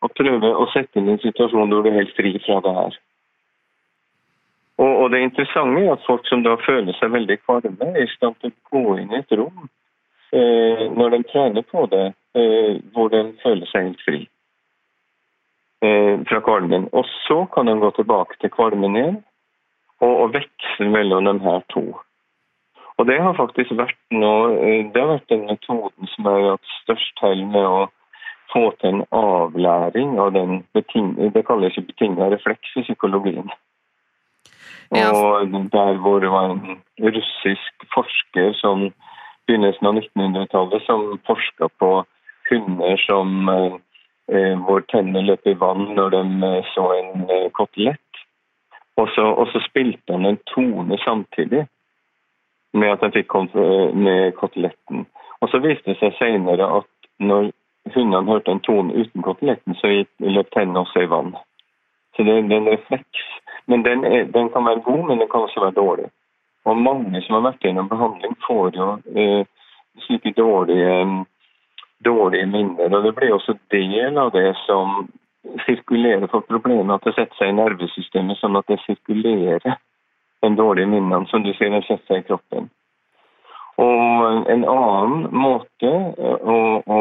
og 0.00 0.16
prøve 0.16 0.52
å 0.56 0.66
sette 0.72 1.00
inn 1.00 1.10
en 1.12 1.22
situasjon 1.22 1.72
hvor 1.72 1.84
du 1.84 1.90
er 1.90 2.00
helt 2.00 2.16
fri 2.16 2.34
fra 2.46 2.60
det 2.64 2.74
her. 2.76 2.98
Og, 4.80 4.92
og 5.02 5.10
det 5.12 5.20
interessante 5.20 5.82
er 5.84 5.92
at 5.92 6.06
folk 6.06 6.24
som 6.28 6.44
da 6.46 6.56
føler 6.64 6.96
seg 6.96 7.12
veldig 7.12 7.36
kvalme, 7.42 7.90
er 7.92 8.06
i 8.06 8.14
stand 8.14 8.38
til 8.40 8.52
å 8.52 8.72
gå 8.72 8.96
inn 9.02 9.12
i 9.12 9.20
et 9.20 9.36
rom 9.36 9.68
Eh, 10.32 10.90
når 10.96 11.10
de 11.10 11.22
trener 11.22 11.62
på 11.62 11.86
det, 11.90 12.12
eh, 12.38 12.76
hvor 12.94 13.08
de 13.10 13.32
føler 13.42 13.66
seg 13.66 13.88
helt 13.88 14.02
fri 14.06 14.18
eh, 15.82 16.20
fra 16.28 16.38
kvalmen. 16.46 16.86
Og 16.94 17.08
så 17.26 17.40
kan 17.54 17.66
de 17.66 17.74
gå 17.82 17.90
tilbake 17.96 18.38
til 18.38 18.52
kvalmen 18.54 18.94
igjen 18.94 19.16
og, 19.98 20.12
og 20.12 20.36
veksle 20.36 20.86
mellom 20.86 21.26
de 21.26 21.34
her 21.42 21.66
to. 21.74 21.82
Og 23.00 23.06
Det 23.08 23.16
har 23.18 23.34
faktisk 23.34 23.72
vært, 23.74 23.98
noe, 24.12 24.54
det 24.92 25.00
har 25.00 25.14
vært 25.16 25.32
den 25.32 25.46
metoden 25.48 26.10
som 26.14 26.28
har 26.28 26.46
hatt 26.52 26.72
størst 26.82 27.22
hell 27.24 27.42
med 27.48 27.64
å 27.66 27.88
få 28.52 28.68
til 28.78 28.92
en 28.92 29.04
avlæring 29.16 30.18
av 30.20 30.34
den 30.36 30.60
beting, 30.76 31.14
det 31.34 31.46
kalles 31.48 31.78
betinga 31.80 32.28
refleks 32.30 32.76
i 32.76 32.84
psykologien. 32.84 33.50
Og 34.90 35.52
der 35.72 35.98
hvor 36.02 36.18
det 36.20 36.30
var 36.30 36.50
en 36.50 36.80
russisk 36.98 37.84
forsker 37.94 38.52
som 38.58 38.88
begynnelsen 39.46 39.86
av 39.86 39.98
1900-tallet 39.98 40.82
som 40.86 41.18
forska 41.26 41.68
på 41.78 41.90
hunder 42.50 42.96
som, 42.96 43.48
eh, 43.48 43.74
eh, 44.36 44.58
hvor 44.58 44.80
tennene 44.80 45.26
løp 45.26 45.46
i 45.46 45.54
vann 45.54 45.94
når 45.94 46.10
de 46.10 46.22
eh, 46.48 46.70
så 46.74 46.86
en 46.98 47.30
eh, 47.30 47.50
kotelett. 47.50 48.22
Og 48.96 49.08
så, 49.14 49.22
og 49.22 49.48
så, 49.52 49.62
spilte 49.64 50.12
han 50.12 50.26
en 50.26 50.38
tone 50.54 50.98
samtidig 51.04 51.66
med 52.72 52.92
at 52.92 53.00
han 53.02 53.14
fikk 53.14 53.32
med 53.94 54.34
koteletten. 54.38 55.06
Og 55.40 55.48
så 55.48 55.58
viste 55.58 55.90
det 55.90 55.98
seg 55.98 56.18
senere 56.18 56.66
at 56.78 56.90
når 57.18 57.50
hundene 57.94 58.28
hørte 58.28 58.52
en 58.52 58.60
tone 58.60 58.94
uten 58.94 59.22
koteletten, 59.22 59.74
så 59.74 60.04
løp 60.18 60.50
tennene 60.54 60.84
også 60.84 61.02
i 61.02 61.10
vann. 61.10 61.32
Så 62.20 62.24
det, 62.24 62.42
det 62.42 62.54
er 62.54 62.60
en 62.60 62.68
refleks. 62.68 63.20
Men 63.64 63.82
den, 63.82 64.04
er, 64.04 64.24
den, 64.24 64.48
kan 64.52 64.64
være 64.64 64.80
god, 64.84 65.06
men 65.08 65.18
den 65.18 65.28
kan 65.30 65.40
også 65.40 65.60
være 65.60 65.72
dårlig. 65.72 66.04
Og 66.64 66.76
mange 66.76 67.22
som 67.24 67.38
har 67.38 67.46
vært 67.46 67.62
gjennom 67.64 67.88
behandling, 67.88 68.34
får 68.44 68.76
jo 68.76 68.88
eh, 69.16 69.46
slike 70.04 70.34
dårlige, 70.36 70.98
dårlige 72.04 72.46
minner. 72.46 72.92
Og 72.92 73.06
det 73.06 73.14
blir 73.16 73.32
også 73.32 73.54
del 73.72 74.20
av 74.20 74.34
det 74.36 74.52
som 74.66 75.08
sirkulerer 75.64 76.28
for 76.28 76.44
problemet, 76.44 76.92
at 76.98 77.08
det 77.08 77.14
setter 77.16 77.40
seg 77.40 77.54
i 77.54 77.56
nervesystemet, 77.56 78.36
sånn 78.42 78.60
at 78.60 78.68
det 78.68 78.76
sirkulerer 78.84 79.80
den 80.44 80.60
dårlige 80.60 80.92
minnene 80.92 81.24
som 81.32 81.40
du 81.40 81.54
ser 81.56 81.72
den 81.72 81.88
sett 81.88 82.04
seg 82.04 82.20
i 82.20 82.28
kroppen. 82.28 82.68
Og 83.80 84.44
en 84.52 84.68
annen 84.68 85.24
måte 85.32 85.88
å, 85.88 86.58
å 86.84 87.00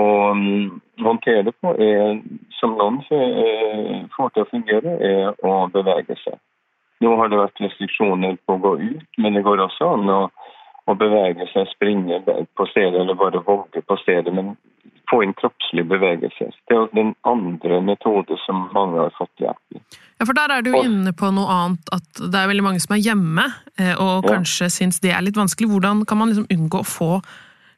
håndtere 1.03 1.49
det 1.49 1.57
på, 1.59 1.75
er, 1.75 2.21
som 2.59 2.77
noen 2.79 3.01
eh, 3.15 4.05
får 4.15 4.35
til 4.35 4.45
å 4.45 4.51
fungere, 4.51 4.95
er 4.99 5.33
å 5.47 5.55
bevege 5.73 6.17
seg. 6.23 6.39
Nå 7.03 7.15
har 7.15 7.31
det 7.31 7.39
vært 7.39 7.61
restriksjoner 7.63 8.37
på 8.45 8.57
å 8.57 8.63
gå 8.63 8.73
ut, 8.81 9.05
men 9.23 9.37
det 9.37 9.45
går 9.47 9.63
også 9.63 9.93
an 9.95 10.11
å, 10.11 10.19
å 10.91 10.95
bevege 10.99 11.47
seg, 11.53 11.69
springe 11.71 12.19
på 12.27 12.67
stedet 12.73 12.99
eller 12.99 13.15
bare 13.19 13.43
vogge 13.45 13.83
på 13.87 13.97
stedet. 14.03 14.33
Men 14.35 14.57
få 15.09 15.23
inn 15.23 15.33
kroppslig 15.37 15.85
bevegelse. 15.89 16.51
Det 16.69 16.75
er 16.75 16.89
den 16.93 17.13
andre 17.27 17.79
metode 17.81 18.37
som 18.45 18.67
mange 18.75 18.99
har 19.01 19.13
fått 19.17 19.41
hjelp 19.41 19.77
i. 19.77 19.81
Ja, 20.19 20.27
for 20.27 20.35
Der 20.37 20.53
er 20.53 20.65
du 20.65 20.73
og, 20.73 20.83
inne 20.85 21.13
på 21.17 21.31
noe 21.33 21.49
annet, 21.49 21.93
at 21.95 22.19
det 22.19 22.41
er 22.41 22.51
veldig 22.51 22.65
mange 22.65 22.83
som 22.83 22.95
er 22.95 23.01
hjemme 23.03 23.45
eh, 23.79 23.95
og 23.95 24.27
kanskje 24.27 24.67
ja. 24.67 24.75
syns 24.75 25.01
det 25.03 25.15
er 25.15 25.23
litt 25.25 25.39
vanskelig. 25.39 25.71
Hvordan 25.71 26.03
kan 26.09 26.19
man 26.19 26.31
liksom 26.31 26.49
unngå 26.51 26.83
å 26.83 26.87
få 26.87 27.11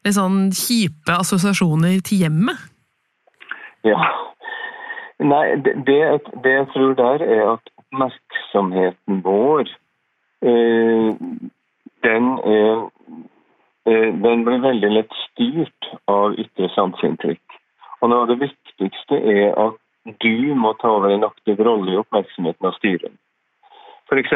litt 0.02 0.18
sånn 0.18 0.50
kjipe 0.56 1.14
assosiasjoner 1.14 2.02
til 2.04 2.26
hjemmet? 2.26 2.68
Ja, 3.86 4.02
Nei, 5.22 5.56
det, 5.64 5.74
det, 5.86 6.52
jeg 6.52 6.66
tror 6.74 6.94
der, 6.98 7.22
er 7.22 7.42
at 7.52 7.72
oppmerksomheten 7.78 9.20
vår 9.22 9.68
eh, 10.42 11.10
den, 12.02 12.24
er, 12.54 12.90
eh, 13.86 14.10
den 14.24 14.44
blir 14.46 14.64
veldig 14.64 14.90
lett 14.96 15.14
styrt 15.28 15.90
av 16.10 16.34
ytre 16.40 16.70
sanseinntrykk. 16.74 17.58
Og 18.02 18.10
noe 18.10 18.24
av 18.24 18.32
det 18.32 18.40
viktigste 18.42 19.20
er 19.20 19.54
at 19.54 19.78
du 20.24 20.54
må 20.58 20.72
ta 20.80 20.90
over 20.96 21.14
en 21.14 21.28
aktiv 21.28 21.60
rolle 21.62 21.94
i 21.94 22.00
oppmerksomheten 22.00 22.66
av 22.66 22.74
styret. 22.80 23.14
F.eks. 24.10 24.32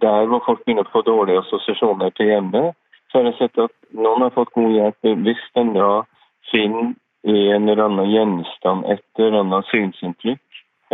der 0.00 0.28
hvor 0.30 0.40
folk 0.46 0.64
begynner 0.64 0.86
å 0.88 0.94
få 0.94 1.02
dårlige 1.06 1.42
assosiasjoner 1.44 2.14
til 2.16 2.32
hjemme, 2.32 2.70
så 3.10 3.20
har 3.20 3.28
jeg 3.28 3.36
sett 3.38 3.60
at 3.66 3.74
noen 3.94 4.24
har 4.24 4.32
fått 4.34 4.54
god 4.56 4.72
hjelp 4.72 5.10
hvis 5.26 5.42
en 5.60 5.74
da 5.76 5.90
finner 6.50 6.94
en 7.26 7.68
eller 7.68 7.84
annen 7.84 8.10
gjenstand, 8.10 8.84
et 8.86 9.02
eller 9.18 9.40
annet 9.40 9.70
synsinntrykk, 9.72 10.42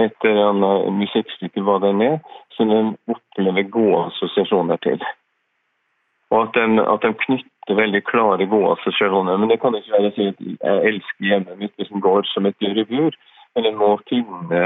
et 0.00 0.24
eller 0.24 0.46
annet 0.50 0.92
musikkstykke, 0.96 1.64
hva 1.64 1.78
det 1.82 1.92
er, 2.06 2.20
som 2.56 2.70
den 2.72 2.94
opplever 3.12 3.68
gode 3.74 4.06
assosiasjoner 4.06 4.80
til. 4.86 5.02
Og 6.32 6.46
at 6.46 6.54
de, 6.56 6.80
at 6.80 7.04
de 7.04 7.12
knytter 7.26 7.76
veldig 7.76 8.02
klare, 8.08 8.46
gode 8.48 8.72
assosiasjoner. 8.78 9.36
Men 9.36 9.52
det 9.52 9.60
kan 9.60 9.76
ikke 9.76 9.92
være 9.92 10.12
å 10.12 10.14
si 10.16 10.30
at 10.30 10.40
jeg 10.48 10.86
elsker 10.92 11.28
hjemmet 11.28 11.60
mitt 11.60 11.76
hvis 11.76 11.92
den 11.92 12.04
går 12.04 12.24
som 12.30 12.48
et 12.48 12.56
dyr 12.64 12.80
i 12.80 12.88
bur. 12.88 13.18
Men 13.52 13.68
en 13.68 13.76
må 13.76 13.90
finne, 14.08 14.62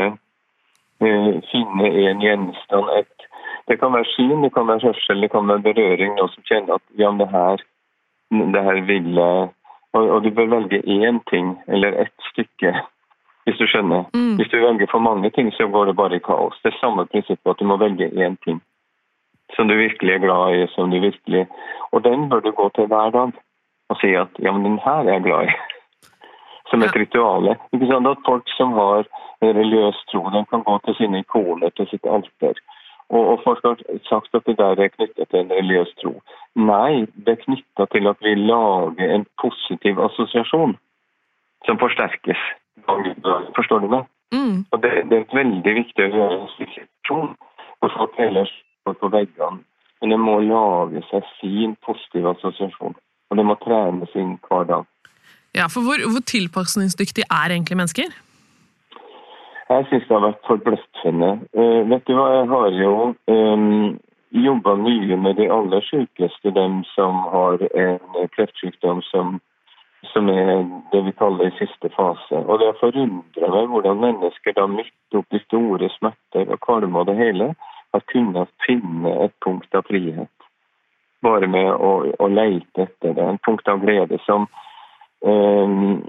uh, 1.03 1.33
finne 1.51 1.91
en 2.07 2.23
gjenstand. 2.23 2.93
Et, 3.01 3.29
det 3.67 3.81
kan 3.81 3.97
være 3.97 4.07
syn, 4.15 4.39
det 4.47 4.53
kan 4.55 4.71
være 4.71 4.87
hørsel, 4.93 5.27
det 5.27 5.33
kan 5.35 5.51
være 5.51 5.67
berøring. 5.67 6.15
Noe 6.15 6.31
som 6.31 6.47
kjenner 6.47 6.79
at 6.79 6.87
ja, 7.03 7.11
det 7.19 7.29
her, 7.35 7.67
det 8.55 8.67
her 8.69 8.83
vil 8.87 9.11
jeg 9.19 9.51
og, 9.95 10.09
og, 10.09 10.23
du 10.25 10.31
bør 10.31 10.53
velge 10.53 10.83
én 10.83 11.21
ting 11.31 11.57
eller 11.69 11.93
ett 12.03 12.17
stykke, 12.31 12.73
hvis 13.45 13.59
du 13.59 13.67
skjønner. 13.67 14.05
Mm. 14.15 14.37
Hvis 14.37 14.51
du 14.53 14.59
velger 14.61 14.91
for 14.91 14.99
mange 14.99 15.31
ting, 15.31 15.53
så 15.53 15.69
går 15.69 15.87
det 15.87 15.97
bare 15.97 16.17
i 16.17 16.25
kaos. 16.25 16.59
Det 16.63 16.73
er 16.73 16.81
samme 16.81 17.07
prinsippet 17.07 17.51
at 17.51 17.61
du 17.61 17.65
må 17.65 17.77
velge 17.81 18.11
én 18.11 18.37
ting 18.45 18.61
som 19.55 19.69
du 19.69 19.77
virkelig 19.77 20.15
er 20.15 20.19
glad 20.19 20.55
i. 20.55 20.67
som 20.75 20.91
du 20.91 21.01
virkelig... 21.01 21.47
Og 21.93 22.05
den 22.05 22.29
bør 22.29 22.41
du 22.41 22.51
gå 22.51 22.69
til 22.75 22.87
hver 22.87 23.11
dag 23.11 23.33
og 23.89 23.97
si 24.01 24.11
at 24.19 24.29
ja, 24.43 24.53
men 24.53 24.65
den 24.65 24.79
her 24.85 25.07
er 25.07 25.13
jeg 25.13 25.23
glad 25.23 25.47
i 25.47 25.53
som 26.71 26.83
et 26.83 26.97
ritual. 26.97 27.57
Ikke 27.73 27.87
sant? 27.87 28.09
At 28.11 28.27
folk 28.27 28.49
som 28.59 28.73
har 28.73 29.07
religiøs 29.43 29.99
tro, 30.11 30.23
de 30.35 30.45
kan 30.51 30.65
gå 30.67 30.79
til 30.85 30.95
sine 30.95 31.19
ikoner, 31.23 31.71
til 31.71 31.87
sitt 31.91 32.07
alter. 32.17 32.59
Og, 33.15 33.23
og 33.33 33.41
folk 33.45 33.63
har 33.65 33.77
sagt 34.09 34.35
at 34.35 34.47
det 34.47 34.57
der 34.59 34.83
er 34.83 34.91
knyttet 34.97 35.29
til 35.31 35.39
en 35.41 35.53
religiøs 35.53 35.93
tro. 36.03 36.13
Nei, 36.59 37.07
det 37.27 37.37
er 37.37 37.45
knytta 37.45 37.87
til 37.93 38.11
at 38.11 38.19
vi 38.27 38.35
lager 38.35 39.15
en 39.15 39.27
positiv 39.43 40.01
assosiasjon 40.09 40.75
som 41.67 41.79
forsterkes. 41.79 42.43
Forstår 43.57 43.85
du 43.85 43.89
meg? 43.95 44.11
Mm. 44.35 44.67
Og 44.73 44.83
det, 44.83 44.91
det, 45.11 45.21
er 45.21 45.39
veldig 45.39 45.75
viktig 45.81 46.03
å 46.03 46.13
gjøre 46.19 46.41
en 46.41 46.53
situasjon 46.57 47.33
hvor 47.79 47.95
folk 47.95 48.19
ellers 48.27 48.53
står 48.83 48.99
på 49.01 49.13
veggene. 49.15 49.63
Men 50.01 50.13
det 50.13 50.19
må 50.21 50.39
lage 50.45 51.01
seg 51.11 51.25
sin 51.39 51.77
positive 51.87 52.35
assosiasjon. 52.35 52.99
Og 53.31 53.39
det 53.39 53.47
må 53.47 53.57
trenes 53.63 54.19
inn 54.19 54.37
hver 54.49 54.67
dag. 54.69 54.85
Ja, 55.57 55.71
for 55.73 55.87
hvor, 55.87 56.03
hvor 56.13 56.23
tilpasningsdyktige 56.27 57.31
er 57.33 57.55
egentlig 57.55 57.79
mennesker? 57.81 58.11
Jeg 59.69 59.87
syns 59.89 60.05
det 60.07 60.15
har 60.15 60.25
vært 60.29 60.47
forbløffende. 60.47 61.31
Uh, 61.59 61.83
vet 61.91 62.07
du 62.07 62.15
hva, 62.15 62.27
jeg 62.37 62.49
har 62.53 62.77
jo 62.79 62.93
um, 63.33 63.97
jobba 64.31 64.77
mye 64.79 65.19
med 65.19 65.41
de 65.41 65.49
aller 65.51 65.83
sykeste, 65.89 66.53
dem 66.55 66.83
som 66.93 67.19
har 67.33 67.65
en 67.67 68.29
kreftsykdom 68.37 69.03
som, 69.09 69.41
som 70.13 70.31
er 70.31 70.63
det 70.93 71.03
vi 71.09 71.15
kaller 71.19 71.51
i 71.51 71.57
siste 71.59 71.91
fase. 71.97 72.43
Og 72.45 72.61
det 72.61 72.71
har 72.71 72.79
forundra 72.83 73.51
meg 73.57 73.73
hvordan 73.73 74.05
mennesker 74.05 74.55
da 74.59 74.69
midt 74.71 75.19
oppi 75.19 75.43
store 75.47 75.91
smerter 75.97 76.47
og 76.47 76.63
kvalme 76.63 77.03
og 77.03 77.11
det 77.11 77.19
hele, 77.19 77.51
har 77.95 78.07
kunnet 78.13 78.53
finne 78.67 79.17
et 79.25 79.35
punkt 79.43 79.75
av 79.75 79.87
frihet. 79.91 80.31
Bare 81.27 81.49
med 81.51 81.73
å, 81.73 81.93
å 82.23 82.31
leite 82.31 82.87
etter 82.87 83.19
det. 83.19 83.25
En 83.25 83.43
punkt 83.43 83.67
av 83.73 83.83
glede 83.83 84.21
som 84.29 84.47
Ehm, 85.25 86.05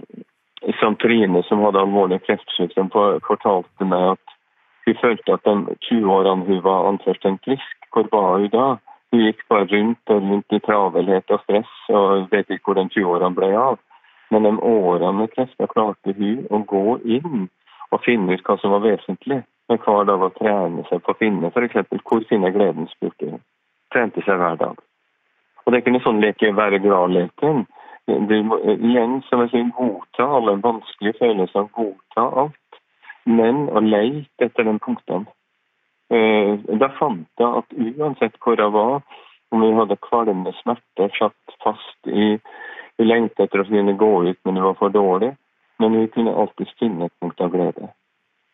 som 0.80 0.96
Trine, 0.96 1.42
som 1.46 1.62
hadde 1.62 1.80
alvorlig 1.80 2.20
kreftsykdom, 2.26 2.90
fortalte 3.26 3.86
meg 3.86 4.14
at 4.16 4.36
hun 4.88 4.96
følte 5.02 5.34
at 5.36 5.44
de 5.44 5.76
20 5.88 6.12
årene 6.12 6.46
hun 6.48 6.62
var 6.64 6.88
anførstein 6.88 7.38
frisk, 7.44 7.76
hvor 7.92 8.08
var 8.12 8.38
hun 8.38 8.48
da? 8.54 8.68
Hun 9.12 9.24
gikk 9.24 9.44
bare 9.48 9.68
rundt 9.72 10.12
og 10.12 10.22
rundt 10.30 10.56
i 10.56 10.60
travelhet 10.64 11.30
og 11.30 11.44
stress 11.44 11.74
og 11.88 12.26
vet 12.32 12.50
ikke 12.50 12.70
hvor 12.70 12.78
de 12.80 12.88
20 12.88 13.12
årene 13.14 13.36
ble 13.36 13.52
av. 13.56 13.78
Men 14.30 14.44
de 14.44 14.52
årene 14.70 15.12
med 15.20 15.32
krefter 15.32 15.70
klarte 15.72 16.16
hun 16.16 16.44
å 16.50 16.60
gå 16.72 16.98
inn 17.04 17.46
og 17.92 18.02
finne 18.04 18.34
ut 18.34 18.44
hva 18.44 18.58
som 18.60 18.74
var 18.76 18.84
vesentlig. 18.84 19.40
Men 19.68 19.80
hver 19.84 20.08
dag 20.08 20.24
å 20.24 20.32
trene 20.36 20.84
seg 20.88 21.00
på 21.04 21.12
å 21.12 21.20
finne 21.20 21.52
f.eks. 21.52 21.80
hvor 22.04 22.24
finner 22.28 22.52
gleden, 22.52 22.88
spurte 22.92 23.32
hun. 23.32 23.40
Trente 23.92 24.24
seg 24.24 24.40
hver 24.40 24.56
dag. 24.60 24.76
Og 25.64 25.72
det 25.72 25.82
noe 25.92 26.04
sånn 26.04 26.20
leke 26.24 26.52
være 26.56 26.80
glad-leken. 26.80 27.66
Må 28.08 28.56
igjen 28.72 29.18
som 29.28 29.42
jeg 29.44 29.50
sier, 29.52 29.72
godta 29.76 30.24
alle 30.38 30.56
vanskelige 30.64 31.18
følelser, 31.20 31.68
godta 31.76 32.24
alt. 32.42 32.78
Men 33.28 33.66
å 33.68 33.82
leite 33.84 34.48
etter 34.48 34.64
den 34.64 34.80
punktene. 34.80 35.28
Eh, 36.08 36.54
da 36.80 36.88
fant 36.96 37.28
jeg 37.36 37.60
at 37.60 37.74
uansett 37.76 38.38
hvor 38.40 38.56
jeg 38.56 38.72
var, 38.72 39.02
om 39.52 39.60
vi 39.60 39.74
hadde 39.76 39.98
kvalmende 40.04 40.54
smerter, 40.62 41.12
satt 41.18 41.58
fast 41.64 42.08
i 42.08 42.38
Vi 42.98 43.04
lengta 43.06 43.44
etter 43.44 43.60
å 43.62 43.64
kunne 43.68 43.92
gå 43.94 44.06
ut, 44.26 44.38
men 44.42 44.56
det 44.56 44.62
var 44.64 44.74
for 44.74 44.90
dårlig. 44.90 45.28
Men 45.78 45.92
vi 45.94 46.08
kunne 46.10 46.32
alltid 46.34 46.72
finne 46.80 47.06
et 47.06 47.12
punkt 47.22 47.40
av 47.40 47.52
glede. 47.52 47.92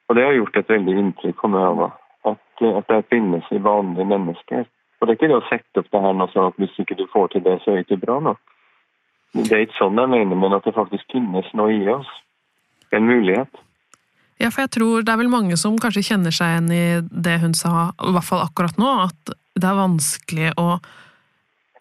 Og 0.08 0.16
det 0.18 0.25
har 0.26 0.34
gjort 0.37 0.58
et 0.61 0.68
veldig 0.68 0.96
inntrykk 1.00 1.38
på 1.40 1.49
meg. 1.49 1.80
At, 2.28 2.42
at 2.61 2.90
det 2.92 3.06
finnes 3.08 3.49
i 3.49 3.62
vanlige 3.64 4.04
mennesker. 4.04 4.66
Og 5.00 5.08
det 5.08 5.14
er 5.14 5.16
ikke 5.16 5.30
det 5.32 5.38
å 5.38 5.49
sette 5.49 5.80
opp 5.80 5.88
det 5.92 6.02
her 6.04 6.18
nå 6.18 6.26
sånn 6.32 6.50
at 6.50 6.61
hvis 6.61 6.76
ikke 6.82 6.99
du 7.00 7.06
får 7.12 7.32
til 7.32 7.46
det, 7.46 7.56
så 7.62 7.73
er 7.73 7.80
det 7.80 7.87
ikke 7.87 8.02
bra 8.04 8.18
nok. 8.28 8.53
Det 9.34 9.50
er 9.50 9.64
ikke 9.66 9.80
sånn 9.80 9.98
jeg 9.98 10.10
mener, 10.12 10.38
men 10.38 10.54
at 10.54 10.66
det 10.66 10.76
faktisk 10.76 11.08
finnes 11.10 11.46
noe 11.58 11.74
i 11.74 11.86
oss. 11.90 12.10
En 12.94 13.06
mulighet. 13.08 13.62
Ja, 14.42 14.50
for 14.50 14.64
jeg 14.64 14.74
tror 14.76 15.06
det 15.06 15.12
er 15.12 15.20
vel 15.20 15.30
mange 15.30 15.56
som 15.58 15.78
kanskje 15.80 16.04
kjenner 16.08 16.34
seg 16.34 16.52
igjen 16.52 16.74
i 16.74 16.84
det 17.26 17.38
hun 17.42 17.54
sa, 17.58 17.90
i 17.98 18.12
hvert 18.14 18.26
fall 18.26 18.44
akkurat 18.44 18.78
nå, 18.80 18.90
at 19.06 19.34
det 19.54 19.68
er 19.68 19.78
vanskelig 19.78 20.52
å 20.58 20.68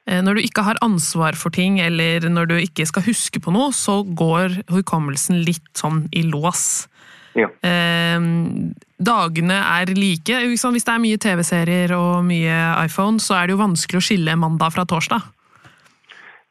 eh, 0.06 0.22
Når 0.22 0.38
du 0.38 0.42
ikke 0.44 0.66
har 0.68 0.82
ansvar 0.86 1.38
for 1.38 1.54
ting, 1.54 1.80
eller 1.82 2.26
når 2.30 2.50
du 2.52 2.56
ikke 2.60 2.86
skal 2.90 3.06
huske 3.08 3.42
på 3.42 3.54
noe, 3.54 3.72
så 3.74 4.02
går 4.06 4.62
hukommelsen 4.74 5.42
litt 5.46 5.74
sånn 5.78 6.06
i 6.14 6.26
lås. 6.30 6.88
Ja. 7.34 7.50
Eh, 7.66 8.20
dagene 9.02 9.58
er 9.62 9.94
like. 9.98 10.44
Hvis 10.54 10.86
det 10.86 10.94
er 10.94 11.02
mye 11.02 11.22
TV-serier 11.22 11.96
og 11.98 12.22
mye 12.28 12.60
iPhone, 12.86 13.22
så 13.22 13.40
er 13.40 13.48
det 13.48 13.58
jo 13.58 13.64
vanskelig 13.64 14.02
å 14.02 14.06
skille 14.06 14.38
mandag 14.38 14.76
fra 14.76 14.86
torsdag. 14.90 15.26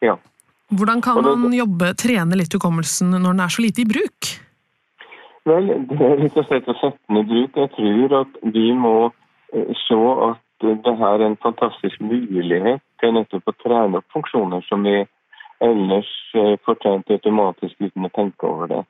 Ja. 0.03 0.19
Hvordan 0.73 1.03
kan 1.05 1.21
man 1.25 1.53
jobbe, 1.53 1.93
trene 2.01 2.39
litt 2.39 2.55
hukommelsen 2.57 3.13
når 3.13 3.35
den 3.35 3.45
er 3.45 3.53
så 3.53 3.65
lite 3.65 3.83
i 3.85 3.89
bruk? 3.89 4.31
Vel, 5.49 5.73
Det 5.91 6.07
er 6.07 6.23
litt 6.23 6.39
å 6.39 6.47
sette 6.47 6.77
den 6.81 7.19
i 7.21 7.25
bruk. 7.29 7.59
Jeg 7.59 7.71
tror 7.77 8.15
at 8.23 8.39
vi 8.55 8.71
må 8.73 8.95
eh, 9.53 9.73
se 9.87 9.99
at 10.29 10.41
det 10.63 10.95
her 11.01 11.19
er 11.19 11.27
en 11.27 11.41
fantastisk 11.43 12.01
mulighet 12.01 12.81
til 13.03 13.15
nettopp 13.17 13.51
å 13.51 13.59
trene 13.65 13.99
opp 13.99 14.15
funksjoner 14.15 14.63
som 14.69 14.87
vi 14.87 15.03
ellers 15.63 16.11
eh, 16.35 16.55
får 16.65 16.79
trent 16.83 17.11
automatisk 17.11 17.75
uten 17.83 18.07
å 18.07 18.13
tenke 18.15 18.47
over 18.47 18.71
det. 18.71 18.83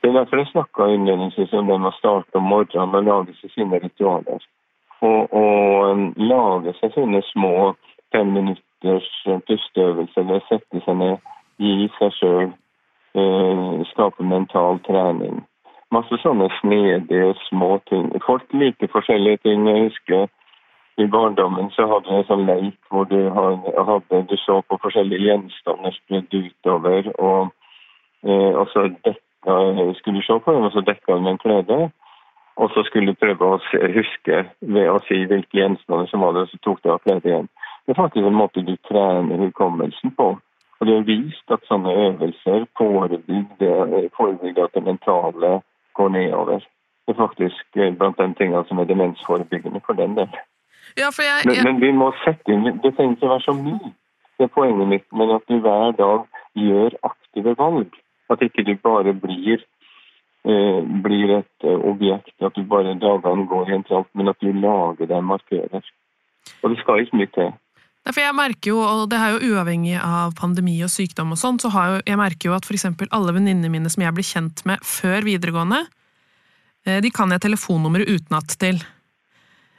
Det 0.00 0.08
er 0.08 0.16
derfor 0.16 0.40
jeg 0.40 0.52
snakka 0.54 0.88
innledningsvis 0.94 1.52
om 1.52 1.68
det 1.68 1.76
med 1.82 1.90
å 1.90 1.98
starte 1.98 2.38
om 2.40 2.48
morgenen 2.48 2.96
og 2.96 3.08
lage 3.10 3.36
seg 3.40 3.52
sine 3.52 3.82
ritualer. 3.82 4.46
Og, 5.04 5.34
og 5.36 5.90
um, 5.90 6.06
lage 6.16 6.72
seg 6.78 6.94
sine 6.96 7.20
små 7.32 7.74
fem 8.14 8.32
minutters 8.84 9.70
ved 9.76 10.08
eller 10.16 10.40
sette 10.48 10.80
seg 10.84 10.96
ned, 10.96 11.16
gi 11.58 11.88
seg 11.98 12.12
sjøl, 12.18 12.50
eh, 13.14 13.86
skape 13.92 14.22
mental 14.22 14.80
trening. 14.86 15.44
Masse 15.90 16.16
sånne 16.22 16.48
snedige, 16.60 17.34
små 17.48 17.80
ting. 17.88 18.12
Folk 18.26 18.44
liker 18.52 18.88
forskjellige 18.92 19.42
ting. 19.42 19.66
Jeg 19.66 19.90
husker 19.90 20.28
i 20.98 21.06
barndommen 21.06 21.70
så 21.70 21.86
hadde 21.86 22.08
jeg 22.08 22.18
en 22.18 22.28
sånn 22.28 22.46
leik 22.46 22.76
hvor 22.90 23.04
du, 23.10 23.30
hadde, 23.30 24.22
du 24.28 24.36
så 24.36 24.60
på 24.68 24.78
forskjellige 24.82 25.26
gjenstander 25.26 25.96
spredd 25.96 26.34
utover. 26.34 27.10
og, 27.18 27.50
eh, 28.24 28.54
og 28.54 28.68
så 28.72 28.88
dekka 29.04 29.94
skulle 29.98 30.20
du 30.20 30.22
se 30.22 30.38
på 30.38 30.52
dem, 30.52 30.64
og 30.68 30.72
så 30.72 30.80
dekka 30.80 31.16
du 31.16 31.20
med 31.20 31.32
en 31.32 31.38
klede. 31.38 31.90
Og 32.56 32.70
så 32.74 32.82
skulle 32.84 33.12
du 33.12 33.16
prøve 33.16 33.46
å 33.46 33.58
huske 33.94 34.44
ved 34.60 34.88
å 34.90 34.98
si 35.08 35.24
hvilke 35.24 35.56
gjenstander 35.56 36.06
som 36.10 36.20
var 36.20 36.34
det, 36.36 36.42
og 36.44 36.50
så 36.52 36.58
tok 36.62 36.82
du 36.84 36.90
av 36.92 37.00
kledet 37.06 37.24
igjen. 37.24 37.48
Det 37.90 37.96
er 37.98 38.02
faktisk 38.02 38.26
en 38.26 38.34
måte 38.38 38.62
du 38.62 38.76
trener 38.86 39.36
hukommelsen 39.36 40.12
på. 40.14 40.38
Og 40.78 40.86
det 40.86 40.92
er 40.96 41.08
vist 41.08 41.50
at 41.50 41.64
sånne 41.66 41.90
øvelser 41.90 42.66
forebygger 42.78 44.60
at 44.64 44.74
det 44.74 44.82
mentale 44.84 45.50
går 45.98 46.08
nedover. 46.08 46.60
Det 47.06 47.14
er 47.14 47.18
faktisk 47.18 47.64
eh, 47.76 47.96
blant 47.98 48.18
de 48.18 48.28
tingene 48.38 48.62
som 48.68 48.78
er 48.78 48.86
demensforebyggende 48.86 49.80
for 49.86 49.98
den 49.98 50.14
del. 50.14 50.30
Ja, 51.00 51.08
jeg, 51.10 51.42
jeg... 51.44 51.46
Men, 51.50 51.64
men, 51.66 51.80
vi 51.82 51.90
må 52.02 52.12
sette 52.24 52.52
inn 52.54 52.78
Det 52.82 52.94
trenger 52.94 53.16
ikke 53.16 53.32
være 53.32 53.44
så 53.48 53.54
mye. 53.58 53.90
Det 54.38 54.46
er 54.46 54.54
poenget 54.58 54.88
mitt. 54.88 55.06
Men 55.12 55.34
at 55.34 55.50
du 55.50 55.58
hver 55.58 55.90
dag 55.98 56.20
gjør 56.54 56.94
aktive 57.10 57.54
valg. 57.58 57.96
At 58.30 58.42
ikke 58.46 58.62
du 58.68 58.76
bare 58.84 59.14
blir, 59.24 59.64
eh, 60.46 60.82
blir 61.06 61.34
et 61.40 61.66
eh, 61.66 61.82
objekt, 61.90 62.36
at 62.38 62.54
du 62.54 62.62
bare 62.62 62.94
dagene 63.02 63.48
går 63.50 63.66
helt 63.72 63.90
alt, 63.90 64.14
men 64.14 64.30
at 64.30 64.38
du 64.38 64.52
lager 64.52 65.10
deg 65.10 65.26
markører. 65.32 65.90
Og 66.62 66.70
det 66.70 66.78
skal 66.78 67.02
ikke 67.02 67.16
mye 67.16 67.34
til. 67.34 67.50
For 68.08 68.22
jeg 68.22 68.34
merker 68.34 68.72
jo, 68.72 68.80
og 68.80 69.10
det 69.12 69.18
er 69.20 69.34
jo 69.34 69.52
uavhengig 69.52 69.98
av 70.00 70.32
pandemi 70.38 70.78
og 70.82 70.90
sykdom 70.90 71.34
og 71.34 71.38
sånn, 71.40 71.60
så 71.60 71.68
har 71.74 71.90
jo, 71.92 71.98
jeg 72.08 72.18
merker 72.18 72.48
jo 72.48 72.56
at 72.56 72.64
f.eks. 72.64 72.86
alle 73.12 73.34
venninnene 73.36 73.70
mine 73.72 73.92
som 73.92 74.02
jeg 74.02 74.16
ble 74.16 74.24
kjent 74.24 74.64
med 74.68 74.82
før 74.86 75.26
videregående, 75.28 75.82
eh, 76.88 76.98
de 77.04 77.12
kan 77.14 77.30
jeg 77.34 77.44
telefonnummeret 77.44 78.08
utenat 78.08 78.56
til. 78.62 78.80